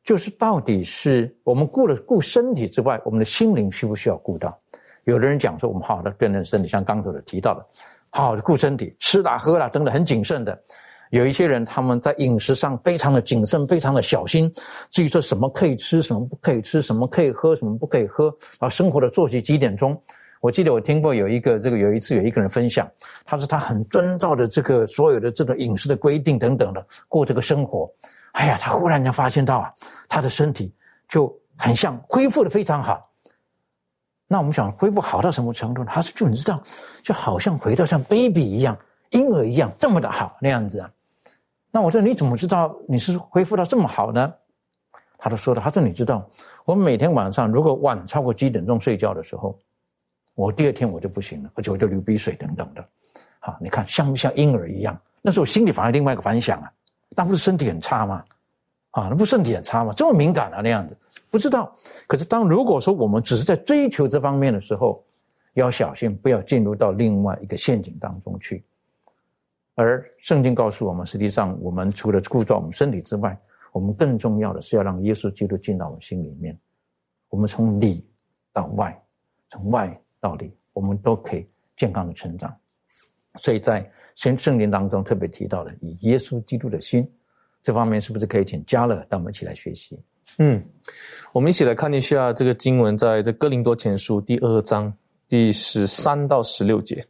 [0.05, 4.57] 就是到底是我们顾了顾身体之外，我们的心灵需不需要顾到？
[5.03, 7.65] 有的人讲说，我们好好的锻炼身体，像刚才提到的，
[8.11, 10.57] 好好的顾身体，吃啦喝啦等等很谨慎的。
[11.09, 14.49] 有一些人他们在饮食上非常的谨慎，非常的小心，
[14.91, 20.01] 至于说什么可以吃，什么不可以吃，什么可以喝，什么不可以喝，啊，生活的作息几点钟？
[20.45, 22.87] 我记得我听过有一个这个有一次有一个人分享，
[23.25, 27.91] 他说他很遵照的这个所有的这种饮食的规定等等的过这个生活，
[28.33, 29.73] 哎呀，他忽然间发现到啊，
[30.07, 30.71] 他的身体
[31.09, 33.09] 就很像恢复的非常好。
[34.27, 35.83] 那我们想恢复好到什么程度？
[35.83, 36.61] 他说就你知道，
[37.01, 38.77] 就好像回到像 baby 一样，
[39.09, 40.87] 婴儿一样这么的好那样子啊。
[41.71, 44.31] 那我说你怎么知道你是恢复到这么好呢？
[45.17, 46.23] 他都说的，他说你知道，
[46.65, 49.57] 我每天晚上如果晚超过几点钟睡觉的时候。
[50.35, 52.85] 我第二天我就不行了，而且我就流鼻水等等的，
[53.39, 54.99] 好，你看像不像婴儿一样？
[55.21, 56.71] 那时候心里反而另外一个反响啊，
[57.15, 58.23] 那不是身体很差吗？
[58.91, 59.91] 啊，那不是身体很差吗？
[59.95, 60.95] 这么敏感啊那样子，
[61.31, 61.73] 不知道。
[62.05, 65.03] 可是当如果说我们只是在追求这方面的时候，
[65.53, 68.63] 要小心，不要进入到另外一个陷阱当中去。
[69.73, 73.37] 而圣经告诉我们，实际上我们除了顾照我们身体之外，
[73.71, 76.57] 我们更重要的是要让耶稣基督进到我们心里面。
[77.29, 78.05] 我们从里
[78.53, 79.01] 到外，
[79.49, 79.99] 从外。
[80.19, 81.47] 道理，我们都可以
[81.77, 82.55] 健康的成长。
[83.41, 87.05] 所以在圣圣经当中特别提到了以耶稣基督的心，
[87.61, 89.99] 这方面是不是可以请加勒让我们一起来学习？
[90.37, 90.63] 嗯，
[91.33, 94.93] 我们一起来看一下这个经文，在这哥林多前书第二章
[95.27, 97.05] 第十三到十六节。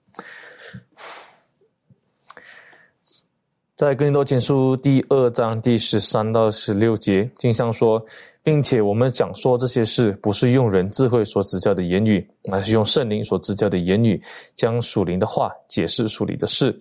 [3.75, 8.05] 在哥林多前书第二章第十三到十六节，经上说。
[8.45, 14.21] 并且我们讲说这些事，不是用人智慧所指教的言语，而是用圣灵所指教的言语，
[14.55, 16.77] 将属灵的话解释属灵的事。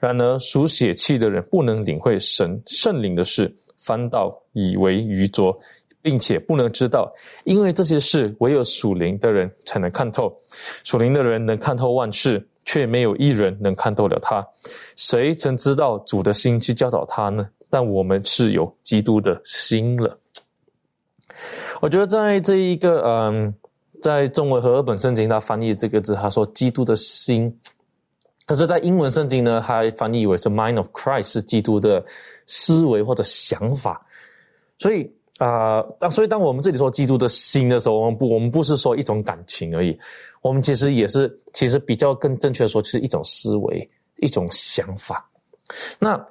[0.00, 5.56] 然而属血气的人不能领会神圣灵的事，反倒以为愚拙，
[6.02, 7.08] 并且不能知道，
[7.44, 10.36] 因为这些事唯有属灵的人才能看透。
[10.82, 14.44] 属灵的人能看透万事，却没有一人能看透了他。
[14.96, 17.48] 谁曾知道主的心去教导他呢？
[17.70, 20.18] 但我们是有基督的心了。
[21.80, 23.54] 我觉得在这一个嗯，
[24.02, 27.54] 在中文和日本圣经，他翻译这个字，他说“基督的心”，
[28.46, 32.04] 可是，在英文圣经呢，他翻译为是 “mind of Christ”，是基督的
[32.46, 34.04] 思维或者想法。
[34.78, 39.98] 所以啊，当所以当我们这里说基督的心的时候，我们不，我们不是说一种感情而已，
[40.42, 45.28] 我们其实也是，其实比较更正确的说，是一种思维，一种想法。
[45.98, 46.22] 那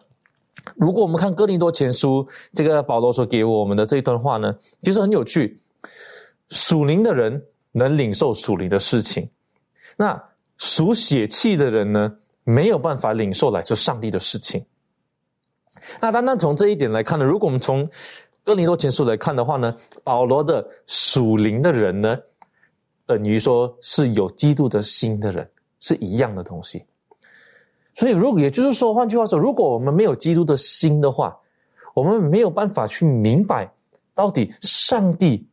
[0.75, 5.59] 如果我们看哥林多前书这个保罗所给我们的这一段话呢，其实很有趣。
[6.49, 9.27] 属灵的人能领受属灵的事情，
[9.97, 10.23] 那
[10.57, 14.63] 属血气的人呢，没有办法领受来自上帝的事情。
[15.99, 17.89] 那单单从这一点来看呢，如果我们从
[18.43, 22.17] 哥林多前书来看的话呢，保罗的属灵的人呢，
[23.05, 26.85] 等于说是有基督的心的人，是一样的东西。
[27.95, 31.37] 所以，如果也就是说，换句话说，如果我们没有基督的心的话，
[31.93, 33.71] 我们没有办法去明白
[34.15, 35.45] 到底上帝，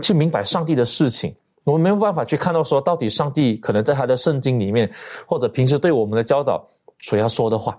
[0.00, 4.90] 去明白上帝的事情，我们没有办法去看到说，到底上帝可能在他的圣经里面，
[5.26, 6.66] 或者平时对我们的教导
[7.00, 7.78] 所要说的话。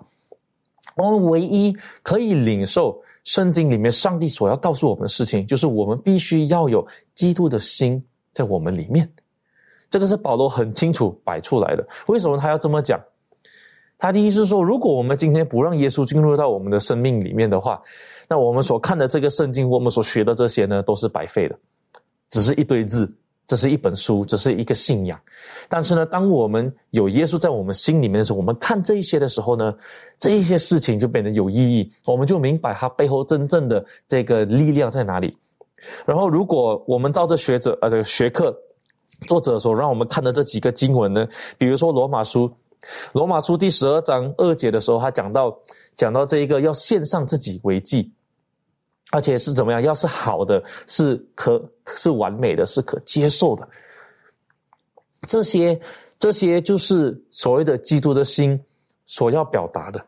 [0.96, 8.02] 我们唯一可以领受圣经里面上帝所要告诉我们的事情，就是我们必须要有基督的心
[8.34, 9.12] 在我们里面。
[9.90, 11.86] 这个是保罗很清楚摆出来的。
[12.08, 13.00] 为什么他要这么讲？
[14.06, 17.82] 他的意思是说，如果我们今天不让耶稣进入到我们的生命里面的话，
[18.30, 21.58] 那我们所看的这个圣经，我们所学的这些呢，都是白费的，
[22.30, 23.12] 只是一堆字。
[23.48, 25.20] 这是一本书，这是一个信仰，
[25.70, 29.72] 但是呢，当我们有耶稣在我们心里面的时候，我们看这一些的时候呢，
[30.20, 35.36] 这一些事情就变得有意义，我们就明白它背后真正的这个力量在哪里。
[36.06, 38.56] 然后，如果我们照着学者呃这个学课
[39.28, 42.52] 作者所让我们看的这几个经文呢，比如说罗马书，
[43.14, 45.58] 罗马书第十二章二节的时候，他讲到
[45.96, 48.12] 讲到这一个要献上自己为祭。
[49.12, 49.82] 而且是怎么样？
[49.82, 51.64] 要是好的，是可
[51.96, 53.66] 是完美的，是可接受的。
[55.28, 55.80] 这些
[56.20, 58.60] 这些就是所谓的基督的心
[59.06, 60.04] 所要表达的。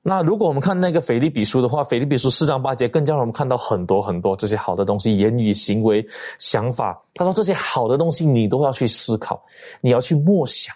[0.00, 6.04] 那如果我们看那个腓利比书的话，腓利比书四章八节更加让我们看到很多很多这些好的东西，言语、行为、
[6.38, 7.00] 想法。
[7.14, 9.44] 他说这些好的东西你都要去思考，
[9.82, 10.74] 你要去默想。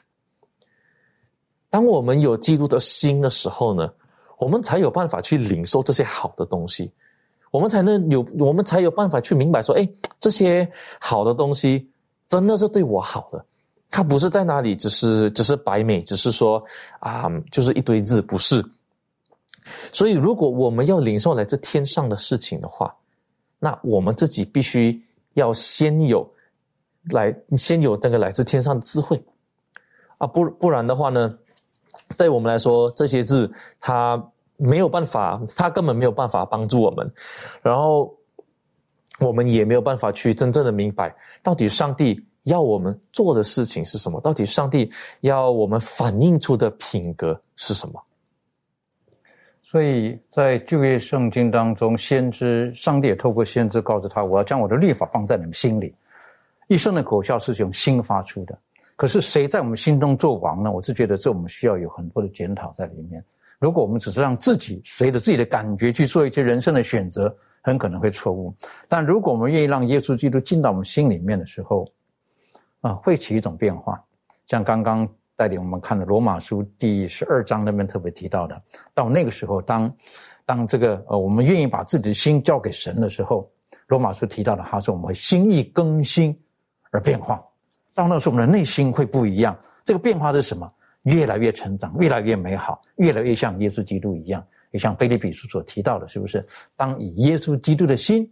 [1.71, 3.91] 当我们有基督的心的时候呢，
[4.39, 6.93] 我们才有办法去领受这些好的东西。
[7.51, 9.89] 我们才能有，我们才有办法去明白说，哎，
[10.21, 10.69] 这些
[11.01, 11.89] 好的东西
[12.29, 13.43] 真的是对我好的，
[13.91, 16.63] 它不是在哪里，只是只是白美，只是说
[16.99, 18.63] 啊，就是一堆字，不是。
[19.91, 22.95] 所以，如果我们要领受来自天上的事情的话，
[23.59, 25.03] 那我们自己必须
[25.35, 26.29] 要先有
[27.11, 29.23] 来，先有那个来自天上的智慧
[30.19, 31.39] 啊，不不然的话呢，
[32.17, 33.51] 对我们来说，这些字
[33.81, 34.23] 它。
[34.59, 37.13] 没有办法，他根本没有办法帮助我们，
[37.61, 38.11] 然后
[39.19, 44.19] 我们也没有办法去真正的明白，到底上帝要我们做的事情是什么？
[44.23, 48.03] 到底上帝要我们反映出的品格是什么？
[49.61, 55.95] 所以在旧约圣经当中，先知上帝也透过先知告诉他：“我要将我的律法放在你们心里。”
[56.67, 58.59] 一生的口效是从心发出的。
[58.97, 60.73] 可是谁在我们心中做王呢？
[60.73, 63.23] 我是觉得这我们需要有很多的检讨在里面。
[63.59, 68.55] 如果我们只是让自己随着自己的感觉去做一些人生的选择，很可能会错误。
[68.89, 71.87] 但如果我们愿意让耶稣基督进到我们心里面的时候，
[72.81, 74.03] 啊，会起一种变化。
[74.47, 78.63] 像刚刚带领我们看的罗马书第十二章那边特别提到的，
[78.95, 79.95] 到那个时候，当
[80.45, 83.51] 当这个呃，我们愿意把自己的心交给神的时候，
[83.89, 86.35] 罗马书提到的，他说我们会心意更新
[86.91, 87.43] 而变化。
[87.97, 89.57] 到那时候，我们的内心会不一样。
[89.83, 90.71] 这个变化是什么？
[91.05, 96.45] 越来越成长，越来越美好，越来越像耶稣基督一样，也像菲利比书所提到的，是不是？
[96.77, 98.31] 当以耶稣基督的心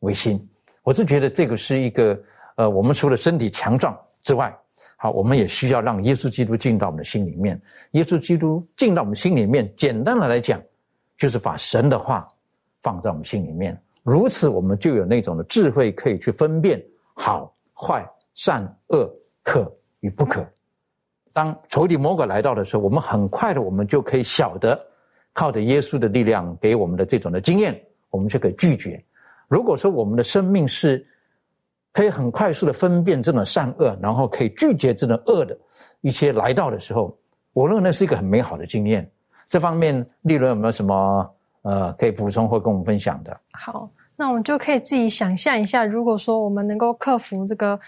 [0.00, 0.46] 为心，
[0.82, 2.22] 我是觉得这个是一个，
[2.56, 4.56] 呃，我们除了身体强壮之外，
[4.98, 7.60] 好，我们也需要让耶稣基督进到我们的心里面。
[7.92, 10.62] 耶稣基督进到我们心里面，简单的来讲，
[11.16, 12.28] 就是把神的话
[12.82, 16.80] 放在我们心里面，如此我们就有那种的智慧，可以去分辨
[17.14, 19.10] 好坏、善恶、
[19.42, 20.46] 可与不可。
[21.32, 24.78] 当仇敌魔鬼来到的时候，我们很快的，我们就可以晓得，
[25.32, 29.02] 靠着耶稣的力量给我们的这种的经验，我们就可以拒绝。
[29.48, 31.06] 如果说我们的生命是
[31.92, 35.56] 可以很快速的分辨这种善恶，然后可以拒绝这种恶的
[36.00, 37.16] 一些来到的时候，
[37.52, 39.10] 我认为那是一个很美好的经验。
[39.46, 43.40] 这方面，利润有没有什么呃可以补充或跟我们分享的？
[43.52, 43.90] 好。
[44.14, 47.80] 那我们就可以自己想象一下，如果说我们能够克服这个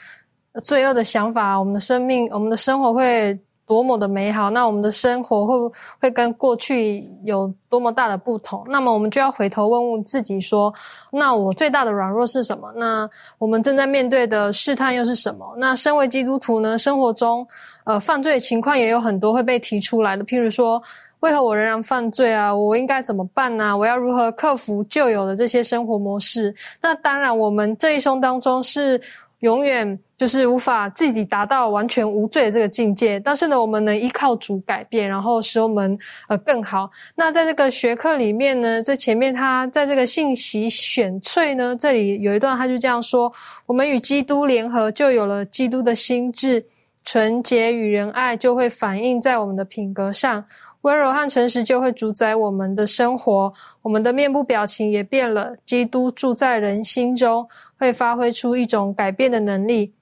[0.63, 3.39] 罪恶的想法，我们的生命、我们的生活会。
[3.67, 8.63] 多么的美好，那我们的生活会不会跟过去有多么大的不同？
[8.67, 10.71] 那么我们就要回头问问自己说：
[11.11, 12.71] 那我最大的软弱是什么？
[12.77, 15.55] 那我们正在面对的试探又是什么？
[15.57, 16.77] 那身为基督徒呢？
[16.77, 17.47] 生活中，
[17.85, 20.23] 呃，犯罪情况也有很多会被提出来的。
[20.23, 20.79] 譬如说，
[21.21, 22.55] 为何我仍然犯罪啊？
[22.55, 23.75] 我应该怎么办呢？
[23.75, 26.55] 我要如何克服旧有的这些生活模式？
[26.83, 29.01] 那当然，我们这一生当中是。
[29.41, 35.99] 永远就是无法自己达到完全无罪的这个境界，但是呢，我们能依靠主改变，然后使我们
[36.29, 36.89] 呃更好。
[37.17, 43.33] 那在这个学科里面呢，在前面他在这个信息选粹呢，这里有一段他就这样说：
[43.67, 46.65] 我们与基督联合，就有了基督的心智，
[47.05, 50.45] 纯洁与仁爱就会反映在我们的品格上。
[50.83, 53.51] 温柔和诚实就会主宰我们的生活，
[53.81, 55.57] 我们的面部表情也变了。
[55.65, 57.49] 基督住在人心中，
[57.79, 59.93] 会发挥出一种改变的能力。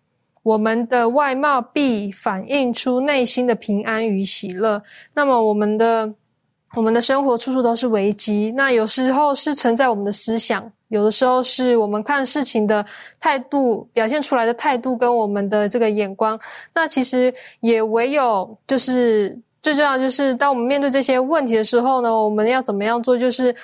[0.43, 4.83] 我们的外貌必反映出内心的平安与喜乐。
[5.15, 6.13] 那么，我们的
[6.75, 8.53] 我们的生活处处都是危机。
[8.57, 12.85] 那有时候是存在我们的思想，有的时候是我们看事情的
[13.21, 16.39] 态度表现出来的态度跟我们的这个眼光。
[16.75, 19.39] 那其实也唯有就是。
[19.63, 23.17] 最重要就是，当我们面对这些问题的时候呢，我们要怎么样做？
[23.17, 23.55] 就是。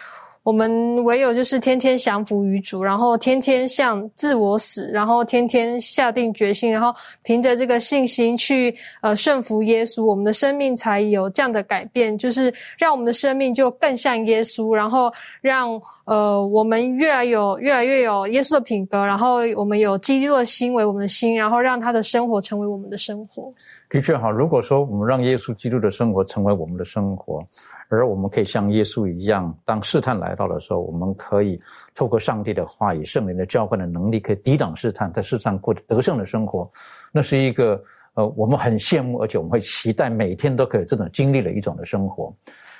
[0.48, 6.90] 我们唯有就是天天降服于主，然后天天向自我死，然后天天下定决心，然后
[7.22, 23.52] 凭着这个信心去呃顺服耶稣，我们的生命才有这样的改变，就是让我们的生命就更像耶稣，然后让呃我们越来有越来越有耶稣的品格，然后我们有基督的心为我们的心，然后让他的生活成为我们的生活。
[23.90, 27.46] 的确哈，如果说我们让耶稣基督的生活成为我们的生活。
[27.88, 31.58] 而我们可以像耶稣一样，当试探来到的时候，我们可以
[31.94, 36.70] 透过上帝的话语、圣灵的浇灌的能力，可以抵挡试探，在世上过得胜的生活。
[37.10, 37.82] 那是一个
[38.14, 42.34] 呃，我们很羡慕，而且我们会期待每天都可以这种经历的一种的生活。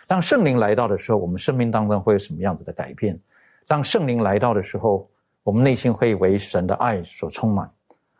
[0.06, 3.18] 当圣灵来到的时候，我们生命当中会有什么样子的改变？
[3.66, 5.08] 当圣灵来到的时候，
[5.42, 7.70] 我们内心会为神的爱所充满，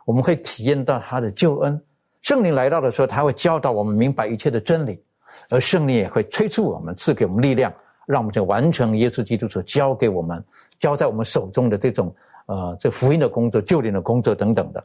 [0.06, 1.78] 我们会体验到他的救恩。
[2.22, 5.02] 圣灵来到的时候，他会教导我们明白一切的真理。
[5.50, 7.72] 而圣灵也会催促我们，赐给我们力量，
[8.06, 10.42] 让我们去完成耶稣基督所交给我们、
[10.78, 12.14] 交在我们手中的这种
[12.46, 14.82] 呃这福音的工作、救灵的工作等等的。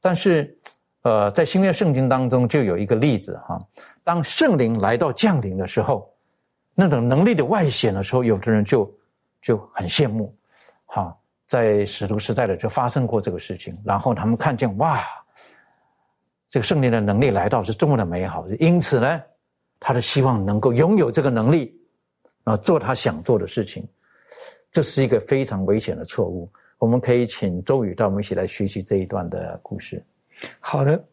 [0.00, 0.56] 但是，
[1.02, 3.60] 呃，在新约圣经当中就有一个例子哈，
[4.04, 6.12] 当圣灵来到降临的时候，
[6.74, 8.92] 那种能力的外显的时候，有的人就
[9.40, 10.34] 就很羡慕，
[10.86, 11.16] 哈，
[11.46, 15.00] 在使徒时代的就发生过这个事情，然后他们看见哇，
[16.48, 19.22] 这个圣灵的能力来到是多么的美好，因此呢。
[19.84, 21.76] 他的希望能够拥有这个能力，
[22.44, 23.84] 啊，做他想做的事情，
[24.70, 26.48] 这是一个非常危险的错误。
[26.78, 30.00] 我们可以请周宇带我们一起来学习这一段的故事。
[30.60, 31.04] 好的。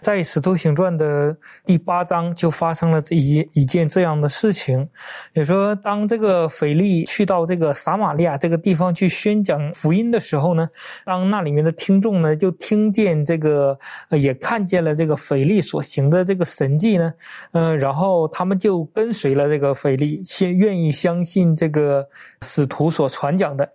[0.00, 4.88] 在《使徒行传》的第八章就发生了这一一件这样的事情，
[5.32, 10.68] 也说当这个腓力去到这个撒玛利亚这个地方去宣讲福音的时候呢，
[11.04, 13.78] 当那里面的听众呢就听见这个，
[14.10, 17.12] 也看见了这个腓力所行的这个神迹呢，
[17.52, 22.06] 嗯，然后他们就跟随了这个腓力，先愿意相信这个
[22.42, 23.68] 使徒所传讲的。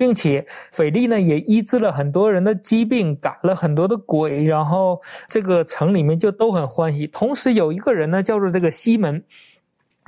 [0.00, 7.06] 并且腓力呢也医治了很多人的疾病，赶了很多的鬼，然后这个城里面就都很欢喜。
[7.08, 9.22] 同时有一个人呢叫做这个西门，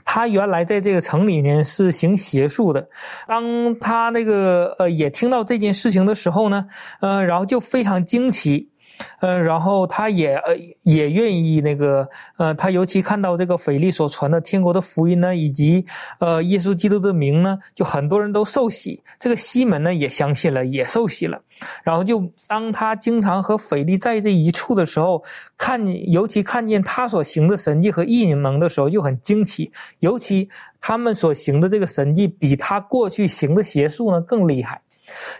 [0.03, 2.89] 他原来在这个城里面是行邪术的。
[3.29, 6.67] 当他那个呃也听到这件事情的时候呢，
[7.03, 8.72] 呃，然后就非常惊奇。
[9.21, 15.85] 嗯，然后他也呃也愿意那个呃，他尤其看到这个腓力所传的天国的福音呢，以及
[16.19, 19.03] 呃耶稣基督的名呢，就很多人都受洗。
[19.19, 21.41] 这个西门呢也相信了，也受洗了。
[21.85, 25.23] 然后就当他经常和腓力在这一处的时候，
[25.57, 29.71] 看尤其看见他所行的神迹和异能的时候，就很惊奇。
[30.01, 30.49] 尤其
[30.81, 34.81] 他们所行的这个神迹，比他过去行的邪术呢更厉害。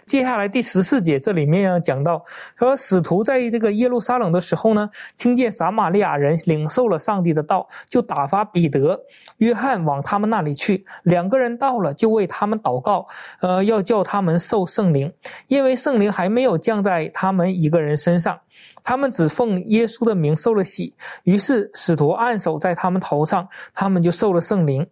[0.05, 2.23] 接下来第十四节，这里面要讲到
[2.57, 8.99] 说，使徒在这个耶路撒冷的时候呢，听见撒玛利亚人领受了上帝的道，就打发彼得、
[9.37, 10.85] 约翰往他们那里去。
[11.03, 13.07] 两个人到了，就为他们祷告，
[13.41, 15.11] 呃，要叫他们受圣灵，
[15.47, 18.39] 因为圣灵还没有降在他们一个人身上。
[18.83, 20.93] 他们只奉耶稣的名受了洗，
[21.23, 24.85] 于是使徒按手在他们头上，他们就受了圣灵。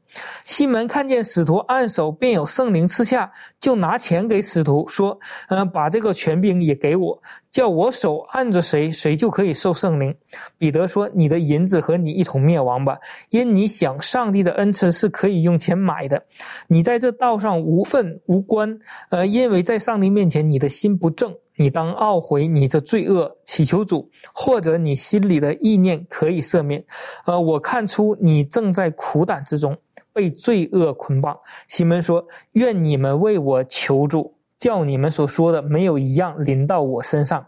[0.46, 5.18] 西门看见使徒按手便有圣灵赐下，就拿钱给使徒说
[5.50, 10.16] ：“嗯，把这个权柄也给我，叫我手按着谁，谁就可以受圣灵。”
[10.58, 12.98] 彼得说：“你的银子和你一同灭亡吧，
[13.30, 16.22] 因你想上帝的恩赐是可以用钱买的。
[16.68, 26.84] 你在这道上无份无关，呃，因为在上帝面前你的心不正。”你当懊悔你这罪恶，祈求主，或者你心里的意念可以赦免。
[27.26, 29.78] 呃，我看出你正在苦胆之中，
[30.14, 31.38] 被罪恶捆绑。
[31.68, 37.46] 西门说：“愿你们为我求助，叫你们所说的没有一样临到我身上。”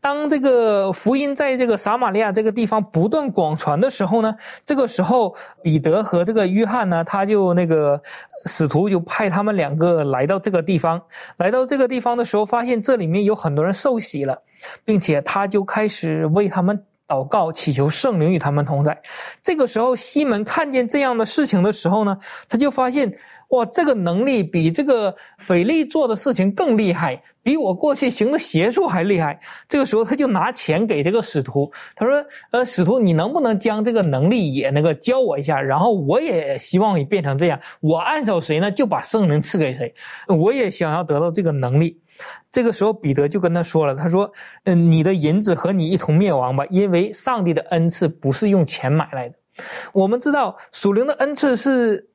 [0.00, 4.34] 当这个福音在这个撒玛利亚这个地方不断广传的时候呢，
[4.64, 8.00] 这个时候彼得和这个约翰呢，他就那个
[8.44, 11.00] 使徒就派他们两个来到这个地方。
[11.38, 14.40] 来到这个地方的时候，发现这里面有很多人受洗了，
[14.84, 19.00] 并且他就开始为他们祷告，祈求圣灵与他们同在。
[19.40, 23.16] 这个时候，西门看见这样的事情的时候呢，他就发现。
[23.48, 29.38] 哇，这个能力比这个腓力做的事情更厉害，比我过去行的邪术还厉害。
[29.68, 35.60] 这个时候，他就拿钱给这个使徒，他说：“呃，使徒，你能不能将这个能力也那个教我一下？
[35.62, 39.94] 然后我也希望你变成这样，我按手谁呢，就把圣灵赐给谁。
[40.26, 42.00] 我也想要得到这个能力。”
[42.50, 44.28] 这个时候，彼得就跟他说了：“他说，
[44.64, 49.36] 嗯，你的银子和你一同灭亡吧，因为上帝的恩赐不是用钱买来的。
[49.92, 52.08] 我们知道属灵的恩赐是。”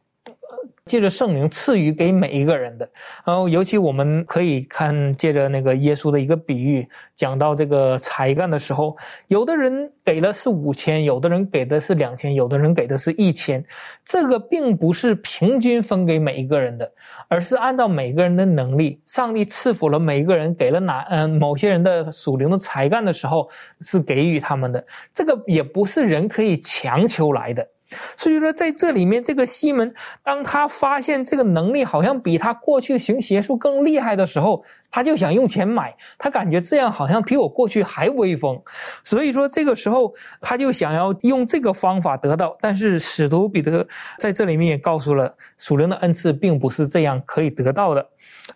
[0.85, 2.89] 借着圣灵赐予给每一个人的，
[3.23, 13.63] 然后尤其我们可以看借着那个耶稣的一个比喻，讲到这个才干的时候，有的人给了是五千，有的人给的是两千，有的人给的是一千，
[14.03, 16.91] 这个并不是平均分给每一个人的，
[17.27, 23.47] 而是按照每个人的能力，上帝赐福了每一个人，给了哪嗯某些人的属灵的才干的时候，
[23.81, 27.65] 是给予他们的，这个也不是人可以强求来的。
[28.15, 35.95] 所以说，在这里面，这个西门，当他发现这个能力好像比他过去行邪术更厉害的时候，他就想用钱买。
[36.17, 38.61] 他感觉这样好像比我过去还威风。
[39.03, 42.57] 所以说，这个时候他就想要用这个方法得到。
[42.61, 43.85] 但是使徒彼得
[44.17, 48.07] 在这里面也告诉了属灵的恩赐并不是这样可以得到的。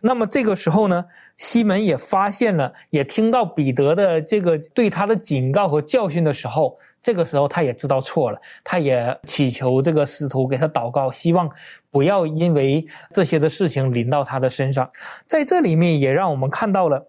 [0.01, 1.03] 那么这个时候呢，
[1.37, 6.77] 西门也发现了，也听到彼得的这个对他的警告和教训的时候。
[7.05, 11.47] 这个时候，他也知道错了，他也祈求这个使徒给他祷告，希望
[11.91, 14.89] 不要因为这些的事情临到他的身上。
[15.27, 17.05] 在这里面，也让我们看到了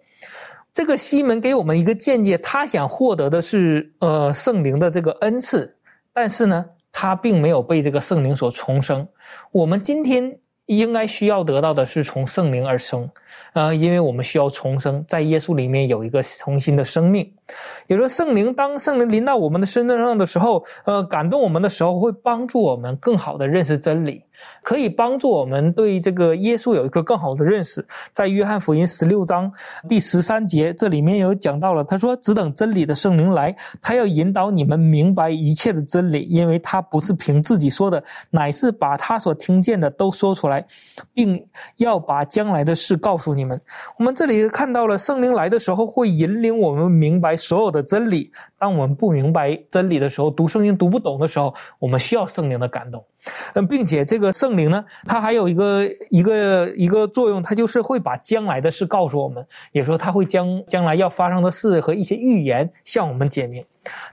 [0.74, 5.74] 这个西门给我们一个见解，他想获得的是呃圣灵的这个恩赐，
[6.12, 9.08] 但是呢，他并没有被这个圣灵所重生。
[9.50, 13.08] 我们今天应该需要得到的是从圣灵而生。
[13.54, 17.32] 呃，因为我们需要重生，在耶稣里面有一个重新的生命。
[17.86, 24.22] 也说圣灵，当圣灵临到我们的身上的时候，呃，感动我们的时候，会帮助我们更好的认识真理。
[24.62, 27.86] 可以帮助我们对这个耶稣有一个更好的认识。
[28.12, 29.50] 在约翰福音十六章
[29.88, 40.64] 第十三节，这里面有讲到了，他说：“只等真理的圣灵来，他要引导你们明白一切的真理，因为他不是凭自己说的，乃是把他所听见的都说出来，
[41.14, 41.44] 并
[41.76, 43.60] 要把将来的事告诉你们。”
[43.98, 48.30] 我们这里看到了圣灵来的时候，会引领我们明白所有的真理。
[48.58, 53.04] 当我们不明白真理的时候，读圣经读不懂的时候，我们需要圣灵的感动。
[53.54, 63.64] 嗯，并且这个圣灵呢，它还有一个一个一个作用，它就是会把将来的事告诉我们，也说它会将将来要发生的事和一些预言向我们解明。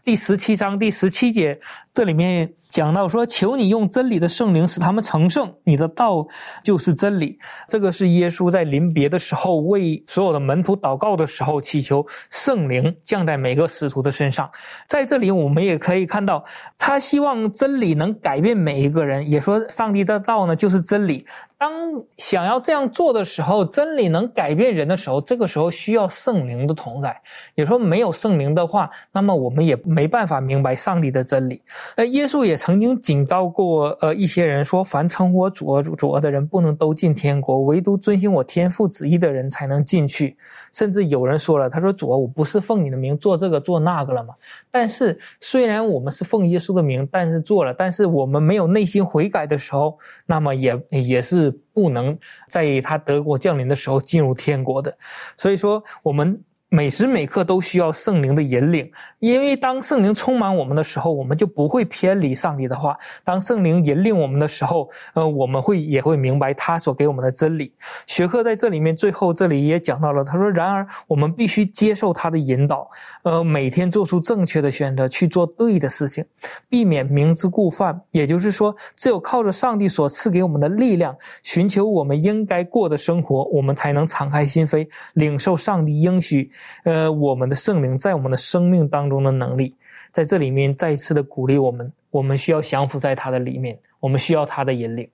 [0.04, 1.60] 第十七章第十七节，
[1.94, 6.28] 这里面讲到说：“求你用真理的圣灵使他们成圣，你的道
[6.64, 7.38] 就是真理。”
[7.70, 14.50] 这个是耶稣在临别的时候为所有的门徒祷告的时候，祈求圣灵降在每个使徒的身上。
[14.88, 16.44] 在这里，我们也可以看到，
[16.76, 21.28] 他希望真理能改变每一个人，也说上帝的道呢就是真理。
[21.56, 21.72] 当
[22.18, 27.16] 想要这样做的时候，真理能改变人的时候，这个时候需要圣灵的同在。
[27.56, 31.62] 也说没有圣灵的话，那么我们也没办法明白上帝的真理。
[31.96, 40.38] 那，耶稣也曾经警告过，呃，一些人说，凡称我主、主、主的人，不能都进天国，唯独遵行我天父旨意的人才能进去。
[40.72, 44.34] 甚至有人说了，他说主，我不是奉你的名做这个做那个了吗？
[44.72, 51.54] 但是虽然我们是奉耶稣的名，但是做了，但是我们没有内心悔改的时候，那么也也是。
[51.74, 52.16] 不能
[52.48, 54.96] 在他德国降临的时候进入天国的，
[55.38, 56.42] 所以说我们。
[56.74, 62.98] 每时每刻都需要圣灵的引领，因为当圣灵充满我们的时候，我们就不会偏离上帝的话。
[63.24, 67.72] 当圣灵引领我们的时候，呃，我们会也会明白他所给我们的真理。
[68.08, 72.90] 学科在这里面最后这里也讲到了，他说：“然而我们必须接受他的引导，
[73.22, 76.26] 呃，每天做出正确的选择，去做对的事情，
[76.70, 78.02] 避免明知故犯。
[78.10, 86.52] 也就是说，只有靠着上帝所赐给我们的力量，寻求我们应该过的生活，我们才能敞开心扉，领受上帝应许。”
[86.84, 89.76] 呃，我们的圣灵在我们的生命当中的能力，
[90.12, 95.10] 在这里面再次的鼓励我们，我们需要降服在他的里面，我们需要他的引领。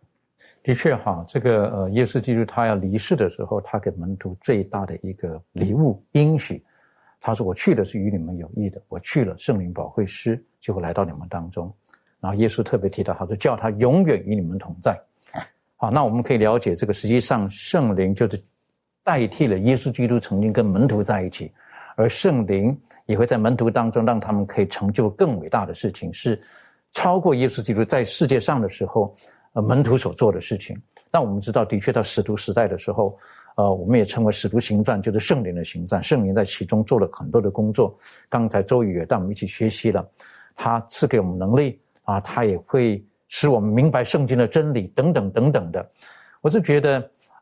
[0.64, 6.64] 的确哈，这个呃，耶稣基督他要离世的时候，他给门徒最大的一个礼物应许，
[7.20, 11.74] 他说：“我去的是与你们有益的，我去了，圣灵保惠师就会来到你们当中。”
[12.22, 14.98] 然后耶稣特别提到，他说：“叫他永远与你们同在。”
[15.78, 18.42] 好，那我们可以了解，这个实际上圣灵就是
[19.10, 21.52] 代替了耶稣基督曾经跟门徒在一起，
[21.96, 26.40] 而圣灵也会在门徒当中让他们可以成就更伟大的事情，是
[26.94, 29.12] 超过耶稣基督在世界上的时候，
[29.54, 30.80] 呃，门徒所做的事情。
[31.10, 33.18] 但我们知道，的确到使徒时代的时候，
[33.56, 37.98] 呃，我们也称为使徒行传，就是圣灵的行传，圣灵在其中做了很多的工作。
[38.30, 40.08] 刚才周宇也带我们一起学习了，
[40.56, 43.04] 他赐给我们能力啊，他也会。
[43.32, 45.88] 使我们明白圣经的真理，等等等等的，
[46.42, 47.00] 我是觉得，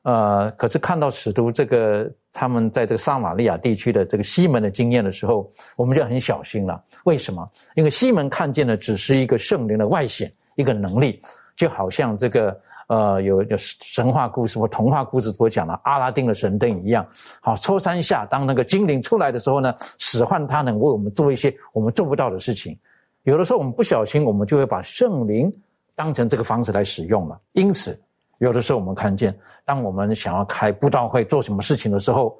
[0.07, 6.81] 呃，可是看到使徒这个他们在这个撒玛利亚地区的这个西门的经验的时候，我们就很小心了。
[7.03, 7.45] 为什么？
[7.75, 11.19] 因为西门看见的只是一个圣灵的外显，一个能力，
[11.57, 17.05] 就好像这个呃有有神话故事或童话故事所讲的阿拉丁的神灯一样。
[17.41, 22.79] 好，抽三下，当那个精灵出来的时候呢，使唤他能为我们做一些我们做不到的事情。
[23.23, 25.51] 有的时候我们不小心，我们就会把圣灵。
[25.99, 27.99] 当成这个方式来使用了，因此，
[28.37, 32.37] 有的时候我们看见，当我们想要开布道会做什么事情的时候，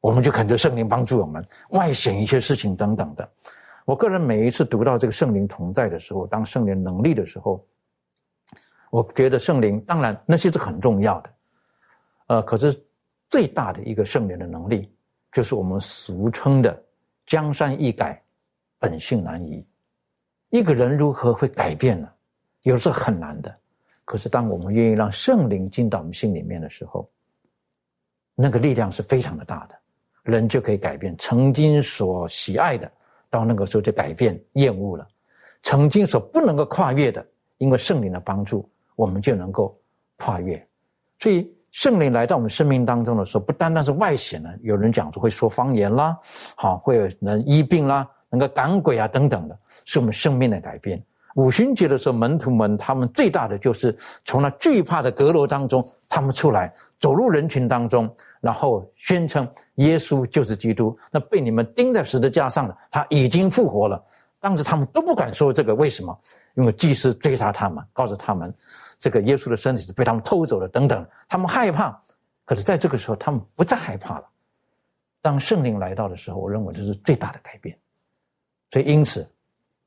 [0.00, 3.28] 我们就恳求圣灵帮助我们外显一些事情等等的。
[3.84, 7.64] 我个人每一次读到这个圣灵同在的时候，当圣灵能力的时候，
[8.90, 11.30] 我觉得圣灵当然那些是很重要的，
[12.28, 12.74] 呃，可是
[13.28, 14.92] 最大的一个圣灵的能力，
[15.30, 16.82] 就是我们俗称的
[17.26, 18.22] 江山易改，
[18.78, 19.66] 本性难移。
[20.50, 22.08] 一个人如何会改变呢？
[22.62, 23.54] 有时候很难的，
[24.04, 27.08] 可是当我们愿意让圣灵进到我们心里面的时候，
[28.34, 29.74] 那个力量是非常的大的，
[30.24, 32.90] 人就可以改变曾经所喜爱的，
[33.30, 35.06] 到那个时候就改变厌恶了；
[35.62, 37.24] 曾经所不能够跨越的，
[37.58, 39.78] 因为圣灵的帮助，我们就能够
[40.16, 40.62] 跨越。
[41.18, 46.18] 所以圣灵来到我们生命当中的时候，不单单是外显的，有人讲说会说方言啦，
[46.56, 51.02] 好，会有人医病啦，能够赶鬼啊等等的，是我们生命的改变。
[51.34, 58.08] 五旬节的时候，门徒们他们最大的就是从那惧怕的阁楼当中，他们出来走入人群当中，
[58.40, 60.96] 然后宣称耶稣就是基督。
[61.10, 64.00] 那被你们钉在十字架上的，他已经复活了。
[64.38, 66.16] 当时他们都不敢说这个，为什么？
[66.54, 68.54] 因为祭司追杀他们，告诉他们
[68.98, 72.00] 这个耶稣的身体是被他们偷走了等等，他们害怕。
[72.44, 74.24] 可是在这个时候，他们不再害怕了。
[75.20, 77.76] 当圣灵来到的时候，我认为这是最大的改变。
[78.70, 79.28] 所以因此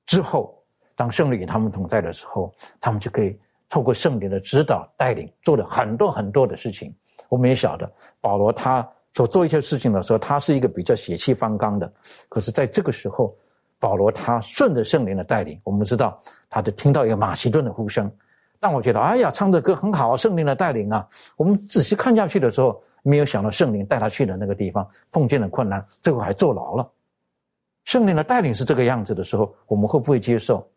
[0.06, 0.57] 之后。
[0.98, 3.39] 当圣灵与他们同在的时候，他们就可以
[3.70, 6.93] 透过圣灵的指导带领，做了很多很多的事情。
[7.30, 7.89] 我们也晓得，
[8.20, 11.91] 保罗他所做一些事情的时候，他是一个比较血气方刚的。
[12.30, 13.36] 可是，在这个时候，
[13.80, 16.18] 保罗他顺着圣灵的带领，我们知道，
[16.50, 18.12] 他就听到一个马其顿的呼声。
[18.60, 21.08] 但我觉得，哎呀，唱的歌很好啊，圣灵的带领啊。
[21.36, 26.91] 我们仔细看下去的时候，没有想到圣灵带他去的那个地方，碰见了困难，最后还坐牢了。
[27.84, 30.68] 圣灵的带领是这个样子的时候，我们会不会接受？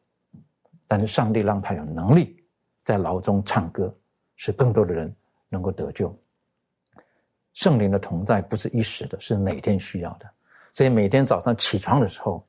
[0.91, 2.37] 但是上帝让他有能力
[2.83, 3.97] 在牢中唱歌，
[4.35, 5.15] 使更多的人
[5.49, 6.13] 能够得救。
[7.53, 10.29] 圣灵的同在不是一时的，是每天需要的。
[10.73, 12.45] 所以每天早上起床的时候，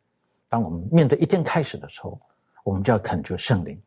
[0.50, 2.20] 当我们面对一天开始的时候，
[2.64, 3.80] 我们就要恳求圣灵。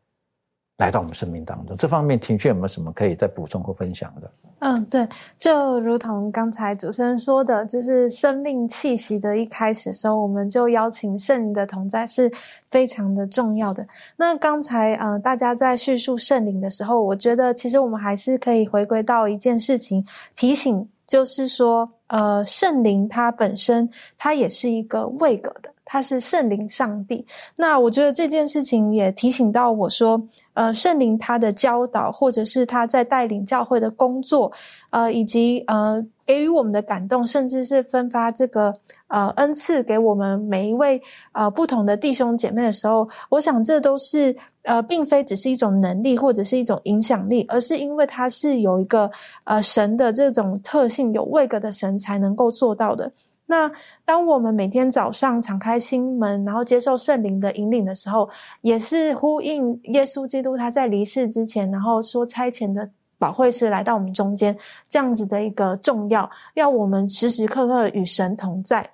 [0.77, 4.31] 来到我们生命当中，这方面情绪有没有什么可以再补充或分享的？
[4.59, 5.07] 嗯，对，
[5.37, 12.31] 就如同刚才主持人说的，就是生命气息的一开始时候，我们就邀请圣灵的同在是
[12.71, 13.85] 非常的重要的。
[14.17, 20.05] 那刚才呃，大家在叙述圣灵的时候，我觉得其实我们还是可以回归到一件事情，
[20.35, 25.71] 提醒就是说，呃，圣灵它本身它也是一个位格的。
[25.87, 27.23] 他是圣灵上帝，
[27.55, 30.19] 那我觉得这件事情也提醒到我说，
[30.55, 34.51] 呃，圣灵他的教导，或者是他在带领教会的工作，
[34.89, 38.73] 呃，以及呃给予我们的感动，甚至是分发这个
[39.07, 41.01] 呃恩赐给我们每一位
[41.33, 49.11] 呃不同的弟兄姐妹的时候，我想这都是呃并非只是一种能力或者是一种影响力，而是因为它是有一个
[49.43, 53.11] 呃神的这种特性，有位格的神才能够做到的。
[53.47, 53.71] 那
[54.03, 58.27] 当我们每天早上敞开心门，然后接受圣灵的引领的时候，
[58.61, 64.57] 也是呼应耶稣基督他在离世之前，然后说差遣的宝会师来到我们中间
[64.89, 68.89] 这样子的一个重要，要我们时时刻刻与神同在。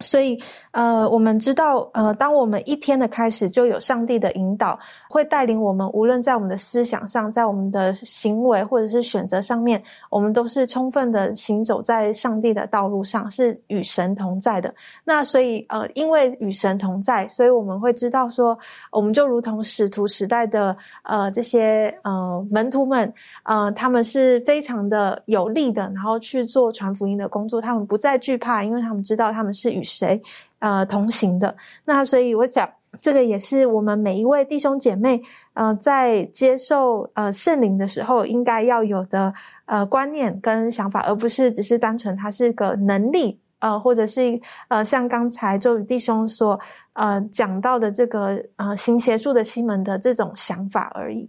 [0.00, 0.40] 所以，
[0.72, 4.78] 呃，我们知道，呃，当我们一天的开始就有上帝的引导，
[5.10, 14.74] 会带领我们，无论在我们的思想上，在我们的行为或者是选择上面，我们都是充分的行走在上帝的道路上，是与神同在的。
[15.04, 18.58] 那所以，呃，因为与神同在，所以我们会知道说，
[18.90, 23.12] 我们就如同使徒时代的呃这些呃门徒们，
[23.44, 30.22] 呃，他们是非常的有力的，然后去做传福音的工作，他们不再惧怕，因为他们知道他们是与谁，
[30.60, 31.56] 呃，同行的？
[31.84, 32.68] 那所以我想，
[33.00, 35.20] 这个也是我们每一位弟兄姐妹，
[35.54, 39.32] 呃，在接受呃圣灵的时候，应该要有的
[39.66, 46.58] 呃观念跟想法，而不是只是单纯它是个能力，呃，或者是呃像刚才周宇弟兄所
[46.94, 51.28] 呃讲到的这个呃行邪术的西门的这种想法而已。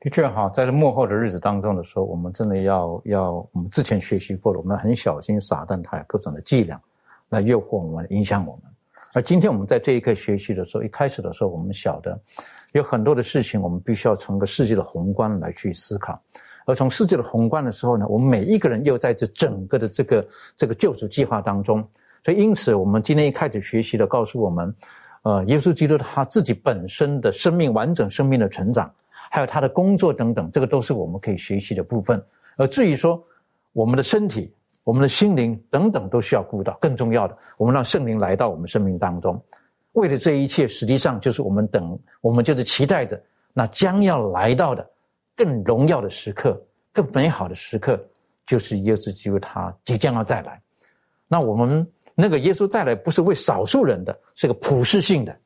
[0.00, 6.80] 的确哈，在这幕后的日子当中的时候，我们真的要要我们之前学习过了，我们很小心撒旦他有各种的伎俩。
[7.30, 8.62] 来诱惑我们，影响我们。
[9.14, 12.20] 而今天我们在这一刻学习的时候，一开始的时候，我们晓得
[12.72, 16.20] 有很多的事情，我们必须要从个世界的宏观来去思考。
[16.66, 20.26] 而从世界的宏观的时候呢，我们每一个人又在这整个的这个
[20.56, 21.86] 这个救赎计划当中。
[22.22, 24.74] 所以，因此我们今天一开始学习的，告诉我们，
[25.22, 28.92] 呃，耶稣基督他自己本身的生命完整生命的成长，
[29.30, 32.22] 还有他的工作等等，这个都是我们可以学习的部分。
[32.56, 33.24] 而至于说
[33.72, 34.52] 我们的身体，
[34.88, 36.72] 我们的心灵等等都需要顾到。
[36.80, 39.38] 更重要的，我们让圣灵来到我们生命当中，
[39.92, 43.22] 为了这一切，实际上就是我们等，我们就是期待着
[43.52, 44.90] 那将要来到的
[45.36, 46.58] 更荣耀的时刻、
[46.90, 48.02] 更美好的时刻，
[48.46, 50.58] 就是耶稣基督他即将要再来。
[51.28, 55.38] 那我们那个耶稣再来，不是为少数人的，是个普世性的、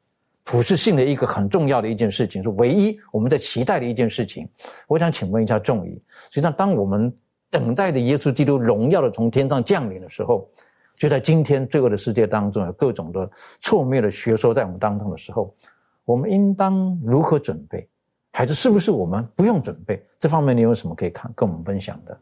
[0.44, 4.48] 普世性的一个很重要的一件事情，是唯一我们在期待的一件事情。
[4.86, 7.12] 我想请问一下众议，实际上当我们。
[7.52, 10.48] 等待着耶稣基督荣耀的从天上降临的时候，
[10.96, 13.30] 就在今天罪恶的世界当中有各种的
[13.60, 15.54] 错谬的学说在我们当中的时候，
[16.06, 17.86] 我们应当如何准备？
[18.32, 20.02] 还是是不是我们不用准备？
[20.18, 22.18] 这方面你有什么可以看跟我们分享的？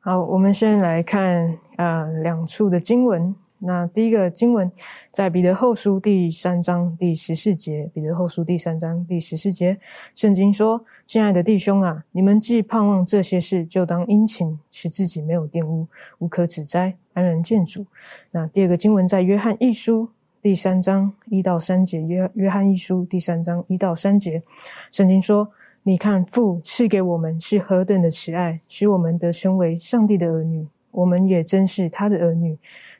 [0.00, 3.32] 好，我们先来看啊两处的经文。
[3.66, 4.70] 那第一个经文
[5.10, 9.76] 在彼得后书第三章第十四节，彼得后书第三章第十四节，
[10.14, 15.88] 圣经说：“亲爱的弟兄啊，你们既盼望这些事，就当殷勤，使自己没有玷污，
[16.18, 17.84] 无可指摘，安然见主。”
[18.30, 20.08] 那第二个经文在约翰一书
[20.40, 24.44] 第三章一到三节，约约翰一书第三章一到三节，
[24.92, 25.50] 圣经说
[25.82, 32.56] ：“你看父赐给我们是何等的慈爱，使我们得称为上帝的儿女，我们也真是他的儿女。”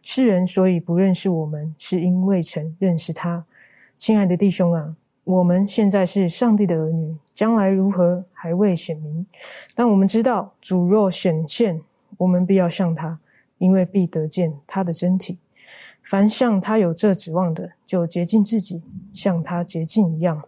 [0.08, 3.44] 世人所以不认识我们，是因为曾认识他。
[3.98, 4.94] 亲爱的弟兄啊，
[5.24, 9.26] 我们现在是上帝的儿女，将来如何还未显明。
[9.74, 11.82] 但我们知道，主若显现，
[12.18, 13.18] 我们必要向他，
[13.58, 15.38] 因为必得见他的真体。
[16.04, 18.80] 凡向他有这指望的，就洁净自己，
[19.12, 20.44] 像他洁净一样。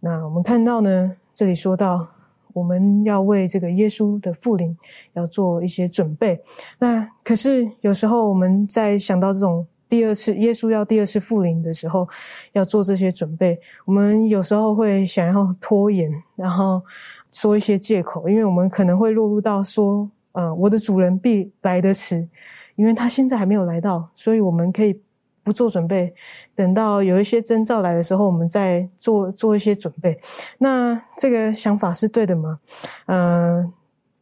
[0.00, 2.17] 那我们看到呢，这里说到。
[2.58, 4.76] 我们要为这个耶稣的复临
[5.12, 6.38] 要做一些准备。
[6.78, 12.08] 那可是有时候我们在想到这种第二次耶稣要第二次复临的时候，
[12.52, 16.82] 要做这些准备，我们有时候会想要拖延，然后
[17.30, 22.28] 说一些借口，因为我们可能会落入到说，呃，我的主人必来得迟，
[22.76, 25.00] 因为他现在还没有来到，所以我们可以。
[25.48, 26.12] 不做准备，
[26.54, 30.20] 等到有一些征兆来的时候，我们再做做一些准备。
[30.58, 32.60] 那这个想法是对的吗？
[33.06, 33.72] 嗯，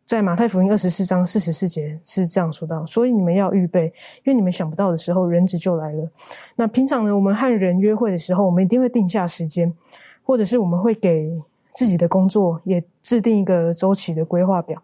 [0.04, 6.08] 在马太福音二十四章四十四节是这样说到：所以你们要预备，因为你们想不到的时候，人子就来了。
[6.54, 9.74] 那平常呢，我们和人约会的时候，我们一定会定下时间，
[10.22, 14.80] 或者是我们会给自己的工作也制定一个周期的规划表。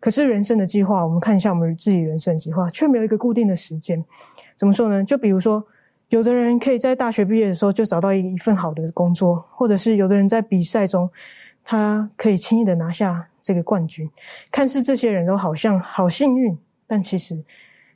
[0.00, 4.04] 可是人生的计划，我们看一下我们自己人生的计划，却没有一个固定的时间。
[4.56, 5.04] 怎么说呢？
[5.04, 5.64] 就比如说。
[6.14, 11.10] 有的人可以在大学毕业的时候就找到一一份好的工作，或者是有的人在比赛中，
[11.64, 14.08] 他可以轻易的拿下这个冠军。
[14.48, 16.56] 看似这些人都好像好幸运，
[16.86, 17.42] 但其实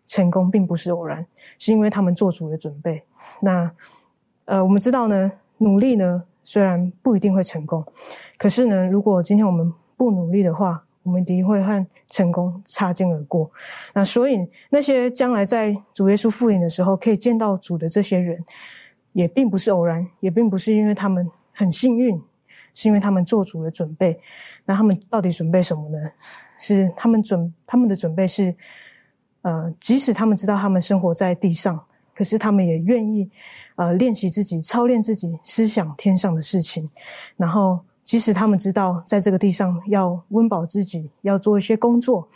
[0.05, 1.25] 成功并不是偶然，
[1.61, 3.05] 是因为他们做足了准备。
[3.41, 3.71] 那
[4.47, 7.87] 呃，我们知道呢，努力呢虽然不一定会成功，
[8.37, 13.51] 可是呢，如果今天我们不努力的话，我们一定会和成功擦肩而过。
[13.95, 18.45] 那所以那些将来在主耶稣复临的时候可以见到主的这些人，
[19.15, 22.23] 也并不是偶然，也并不是因为他们很幸运，
[22.75, 24.21] 是因为他们做足了准备。
[24.67, 25.99] 那他们到底准备什么呢？
[26.59, 28.55] 是他们准他们的准备是，
[29.41, 31.83] 呃，即使他们知道他们生活在地上，
[32.15, 33.31] 可是他们也愿意，
[33.77, 36.91] 呃，练习自己，操练自己，思想天上的事情，
[37.39, 37.81] 然后。
[38.09, 42.27] 即使他们知道在这个地上要温饱自己，要做一些工作，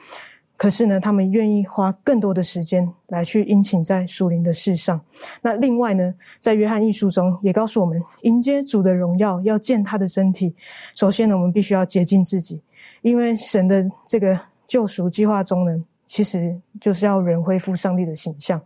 [0.55, 5.01] 可是呢，他们愿意花更多的时间来去殷勤在属灵的事上。
[5.41, 10.55] 那另外呢，在约翰一书中也告诉我们，迎接主的荣耀，要见他的身体。
[10.95, 12.61] 首先呢，我们必须要洁净自己，
[13.01, 18.61] 因为神的这个救赎计划中呢，其实就是要人恢复上帝的形象。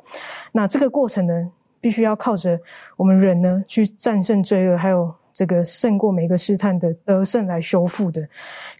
[0.50, 2.58] 那这个过程呢，必须要靠着
[2.96, 8.26] 我们人呢去战胜罪恶，还有这个胜过每个试探的得胜来修复的。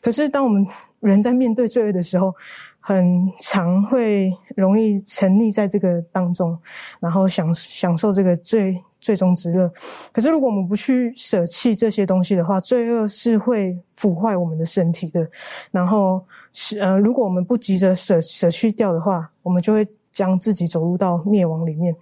[0.01, 0.67] 可是当我们
[1.01, 2.35] 人在面对罪恶的时候，
[2.81, 6.57] 很常会容易沉溺在这个当中，
[6.99, 9.71] 然后享享受这个最最终之乐。
[10.13, 15.29] 可是如果我们不去舍弃这些东西的话，罪恶是会腐坏我们的身体的。
[15.71, 21.95] 然后是呃，如果我们不急着舍舍去掉的话，我们就会将自己走入到灭亡里面。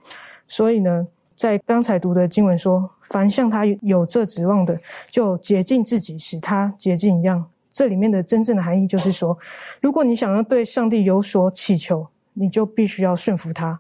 [0.47, 1.05] 所以呢，
[1.37, 4.79] 在刚才读的经文说，凡向他有这指望的，
[5.11, 7.47] 就洁净自己，使他洁净一样。
[7.69, 9.37] 这里面的真正的含义就是说，
[9.81, 13.79] 如果你想要对上帝有所祈求，你就必须要顺服他，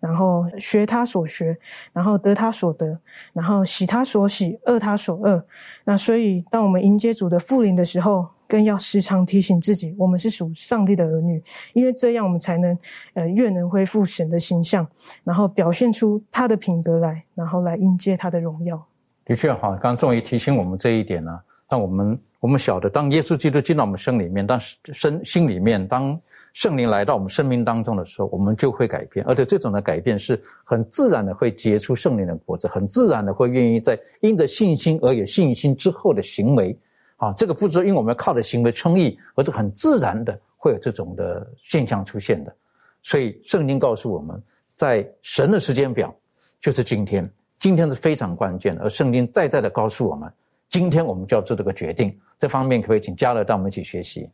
[0.00, 1.56] 然后学他所学，
[1.92, 2.98] 然后得他所得，
[3.32, 5.44] 然后喜他所喜，恶他所恶。
[5.84, 11.42] 那所以，当我们迎接主的复临的时候，更要时常提醒自己，我们是属上帝的儿女，
[11.72, 12.78] 因为这样我们才能
[13.14, 14.86] 呃越能恢复神的形象，
[15.24, 18.84] 然后表现出他的品格来，然后来迎接他的荣耀。
[19.24, 21.40] 的确，哈，刚终于提醒我们这一点呢，
[21.70, 22.18] 那我们。
[22.38, 24.60] 我们晓得，当耶稣基督进到我们生里面，当
[24.92, 26.16] 身心里面，当
[26.52, 36.78] 圣灵来到我们生命当中的时候，我们就会改变，而且这种的改变是很自然的，会结出圣灵的果子，很自然的会愿意在因着信心而有信心之后的行为，
[37.16, 42.54] 啊，这个不是因为我们要靠的行为称义，而是很自然的会有这种的现象出现的。
[43.02, 44.42] 所以圣经告诉我们，
[44.74, 46.14] 在神的时间表
[46.60, 50.30] 就是今天，今天是非常关键的，而圣经再再的告诉我们。
[50.68, 54.28] 今天我们就要做这个决定，这方面可不可以请嘉乐带我们一起学习？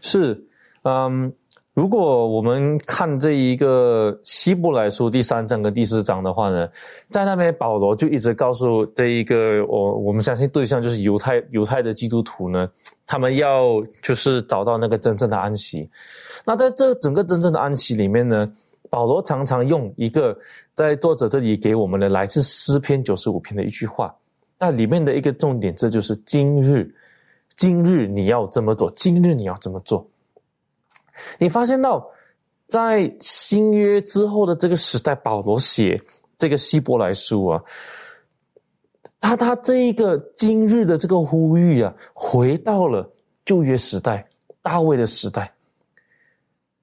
[0.00, 0.44] 是，
[0.82, 1.32] 嗯，
[1.80, 6.68] 如果我们看这一个希伯来书第三章跟第四章的话呢，
[7.08, 12.68] 在那边保罗就一直告诉这一个我我们相信对象就是犹太犹太的基督徒呢，
[13.06, 15.88] 他们要就是找到那个真正的安息。
[16.44, 18.52] 那在这整个真正的安息里面呢，
[18.90, 20.38] 保罗常常用一个
[20.74, 24.14] 在作者这里给我们的来自诗篇九十五篇的一句话。
[24.58, 26.94] 那里面的一个重点，这就是今日，
[27.56, 30.06] 今日你要这么做，今日你要这么做。
[31.38, 32.08] 你发现到，
[32.68, 36.00] 在新约之后的这个时代，保罗写
[36.38, 37.62] 这个希伯来书啊，
[39.20, 43.08] 他他这一个今日的这个呼吁啊，回到了
[43.44, 44.26] 旧约时代，
[44.62, 45.52] 大卫的时代，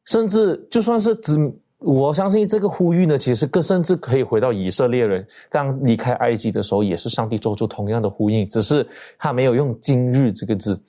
[0.06, 1.38] 甚至就算是只。
[1.80, 8.84] 我相信这个呼吁呢，其实更甚至可以回到以色列人刚离开埃及的时候，也是上帝做出同样的呼应，只是
[9.16, 10.82] 他没有用“今日”这个字。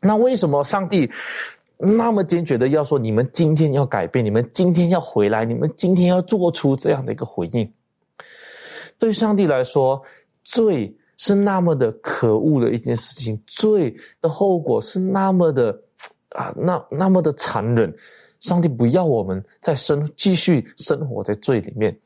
[0.00, 1.10] 那为什么上帝
[1.84, 7.68] 那么坚决的要说你们今天要改变，你们今天要回来，你们今天要做出这样的一个回应？
[9.00, 10.00] 对上帝来说，
[10.44, 15.76] 罪是那么的可恶的一件事情，罪的后果是那么的
[16.30, 17.92] 啊，那那么的残忍。
[18.38, 21.96] 上帝不要我们再生继续生活在罪里面，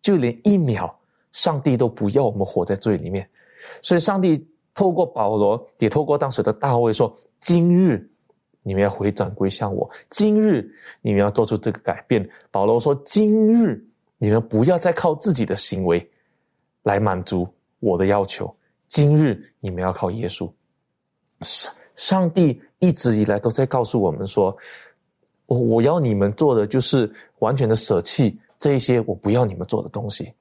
[0.00, 0.94] 就连一秒，
[1.32, 3.28] 上帝都不要我们活在罪里面。
[3.82, 8.10] 所以，上帝透过保罗，也透过当时的大卫说：“今日
[8.62, 10.68] 你们要回转归向我，今日
[11.00, 13.84] 你们要做出这个改变。”保罗说：“今日
[14.18, 16.08] 你们不要再靠自己的行为
[16.82, 17.48] 来满足
[17.80, 18.54] 我的要求，
[18.88, 20.50] 今日你们要靠耶稣。”
[21.42, 24.56] 上上帝一直以来都在告诉我们说。
[25.46, 27.10] 我我要你们做的就是
[27.40, 30.32] 完全的舍弃这一些我不要你们做的东西，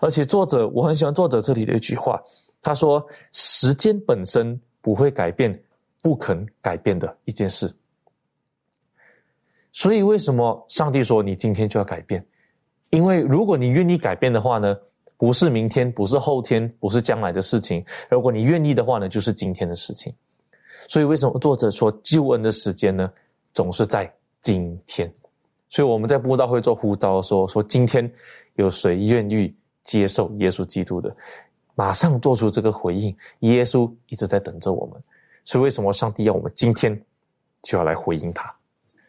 [0.00, 2.20] 而且作者我很喜欢作者这里的一句话，
[2.60, 5.56] 他说：“时间本身不会改变
[6.06, 7.68] 不肯改变的一件事。”
[9.74, 12.24] 所以为什么上帝说你今天就要改变？
[12.90, 14.72] 因为如果你愿意改变的话呢，
[15.16, 17.84] 不是明天，不是后天，不是将来的事情。
[18.08, 20.14] 如果你愿意的话呢，就是今天的事情。
[20.86, 23.10] 所以为什么作者说救恩的时间呢？
[23.52, 24.08] 总是在
[24.40, 25.12] 今天，
[25.68, 28.08] 所以我们在布道会做呼召，说说今天
[28.54, 29.52] 有谁愿意
[29.82, 31.12] 接受耶稣基督的，
[31.74, 33.12] 马上做出这个回应。
[33.40, 35.02] 耶稣一直在等着我们，
[35.46, 37.00] 所以为什么上帝要我们今天
[37.62, 38.54] 就要来回应他？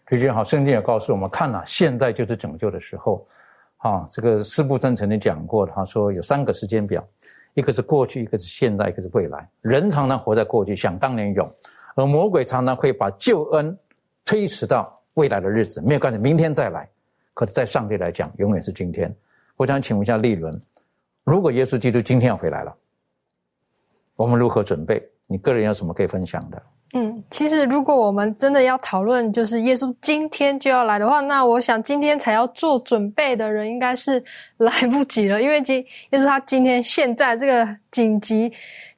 [0.08, 3.28] 最近好，圣经也告诉我们，看了，现在就是拯救的时候。
[3.78, 7.06] 啊，这个四部真曾经讲过，他说有三个时间表，
[7.54, 9.48] 一个是过去，一个是现在，一个是未来。
[9.62, 11.48] 人常常活在过去，想当年勇，
[11.96, 13.78] 而魔鬼常常会把救恩。
[14.26, 16.90] 推迟到未来的日子没有关系，明天再来。
[17.34, 19.16] 可是，在上帝来讲，永远是今天。
[19.56, 20.60] 我想请问一下利伦，
[21.24, 22.76] 如果耶稣基督今天要回来了，
[24.16, 25.02] 我们如何准备？
[25.28, 26.62] 你个人有什么可以分享的？
[26.94, 34.24] 嗯，其实如果我们真的要讨论，就是耶稣今天就要来的话，那我想今天才要做准备的人应该是
[34.58, 38.52] 来不及了，因为今耶稣他今天现在这个紧急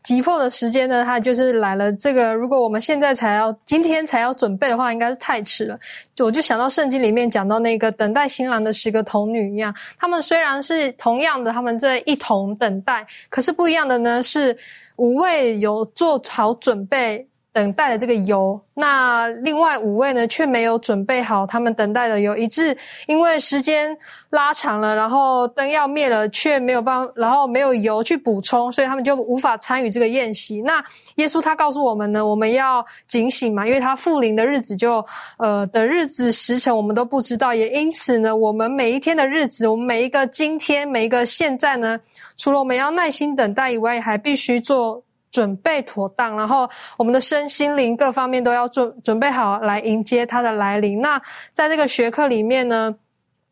[0.04, 1.92] 急迫的时间呢，他就是来了。
[1.92, 5.78] 这个如果我们现在才要今天才要准备的话，应该是太迟了。
[6.14, 14.56] 就我就想到圣经里面讲到那个等待新郎的十个童女一样，他们虽然是同样的，他们在一同等待，可是不一样的呢是
[14.98, 17.26] 五位有做好准备。
[17.60, 22.74] 等待的这个油，那另外五位呢却没有准备好他们等待的油，以致
[23.06, 23.98] 因为时间
[24.30, 30.62] 拉长了，然后灯要灭了，却没有办，然后没有油去补充，所以他们就无法参与这个宴席。
[30.62, 30.82] 那
[31.16, 35.06] 耶稣他告诉我们呢，我们要警醒嘛，因为他复临的日子就
[35.38, 42.00] 呃的日子时辰我们都不知道，也因此呢，我们每一天的日子，我们每一个今天，每一个现在呢，
[42.38, 45.04] 除了我们要耐心等待以外，还必须做。
[45.32, 51.02] 准备妥当，然后我们的身心灵各方面都要准准备好来迎接它的来临。
[51.02, 51.22] 那
[51.54, 52.96] 在这个学科里面呢，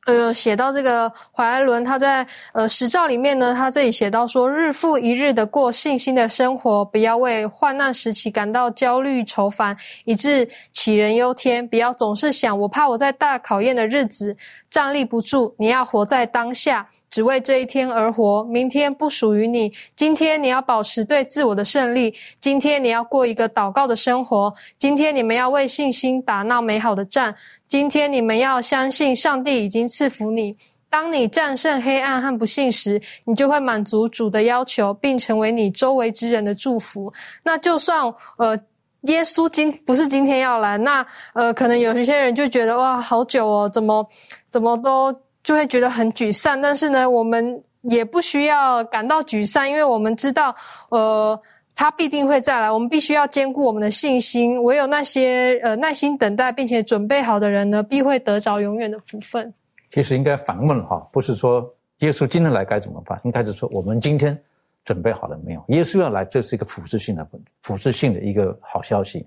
[0.05, 9.75] 呃，写到这个怀艾伦他在呃实照里面呢，他这里写到说，日复一日的过信心的生活，不要为患难时期感到焦虑愁烦，
[10.05, 11.67] 以致杞人忧天。
[11.67, 14.35] 不要总是想我怕我在大考验的日子
[14.69, 15.53] 站立不住。
[15.59, 16.87] 你要活在当下。
[17.09, 19.71] 只为这一天而活，明天不属于你。
[19.95, 27.33] 今天你要保持对自我的胜利，今天你要过一个祷告的生活，今天你们要为信心打那美好的战，
[27.67, 30.55] 今天你们要相信上帝已经赐福你。
[30.89, 37.11] 当你战胜黑暗和不幸时，你就会满足主的要求，并成为你周围之人的祝福。
[37.43, 38.57] 那就算呃，
[39.01, 44.07] 耶稣今不是今天要来，那呃，可能有一些人就觉得哇，好久哦，怎么
[44.51, 45.13] 怎么都。
[45.47, 50.53] 就会觉得很沮丧，但是呢，我们也不需要感到沮丧，因为我们知道，
[50.89, 51.41] 呃，
[51.73, 52.69] 他必定会再来。
[52.69, 59.53] 我们必须要兼顾我们的信心，唯有那些呃耐心等待并且准备好的人呢，必会得着永远的福分。
[59.89, 61.65] 其实应该反问哈，不是说
[61.99, 64.37] 耶稣今天来该怎么办，应该是说我们今天
[64.83, 65.63] 准备好了没有？
[65.69, 67.25] 耶稣要来，这是一个普世性的、
[67.61, 69.25] 普世性的一个好消息。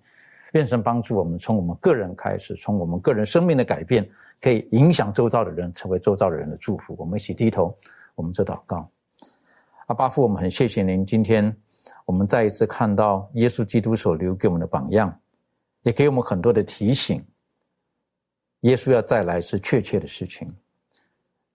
[0.52, 4.08] 愿神帮助我们，从我们个人开始，从我们个人生命的改变，
[4.40, 6.94] 可以影响周遭的人，成为周遭的人的祝福。
[6.98, 7.76] 我们一起低头，
[8.14, 8.90] 我们做祷告。
[9.86, 11.56] 阿巴父，我们很谢谢您，今天
[12.04, 15.16] 我们再一次看到耶稣基督所留给我们的榜样，
[15.82, 17.24] 也给我们很多的提醒。
[18.60, 20.48] 耶稣要再来是确切的事情。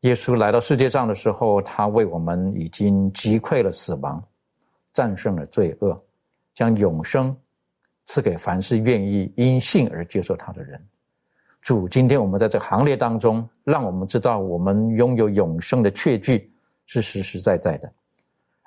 [0.01, 4.23] 耶稣来到世界上的时候，他为我们已经击溃了死亡，
[4.93, 6.01] 战胜了罪恶，
[6.53, 7.35] 将永生。
[8.05, 10.79] 赐给凡是愿意因信而接受他的人，
[11.61, 16.51] 主，今天我们在这行列当中，让我们知道我们拥有永生的确据
[16.85, 17.91] 是实实在在的，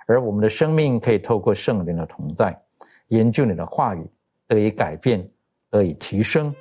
[0.07, 2.57] 而我们的生命可以透过圣灵的同在，
[3.09, 4.05] 研究你的话语，
[4.49, 5.25] 得以改变，
[5.71, 6.53] 得以提升，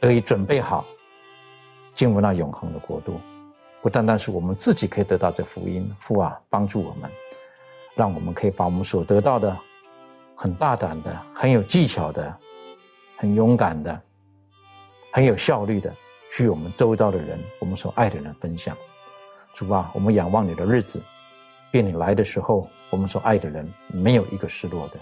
[0.00, 0.86] 得以准备好，
[1.92, 3.20] 进入那永恒的国度。
[3.82, 7.10] 不单单是我们自己可以得到这福音，父啊，帮助我们，
[7.96, 9.58] 让我们可以把我们所得到的。
[10.42, 12.34] 很大胆的，很有技巧的，
[13.18, 14.02] 很勇敢的，
[15.12, 15.94] 很有效率的，
[16.32, 18.74] 去我们周遭的人，我们所爱的人分享。
[19.52, 21.02] 主啊，我们仰望你的日子，
[21.72, 24.94] 愿你来的时候，我们所爱的人没有一个失落的。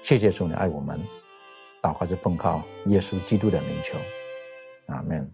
[0.00, 0.98] 谢谢主，你爱我们，
[1.82, 3.98] 祷告是奉靠耶稣基督的名求，
[4.86, 5.30] 阿门。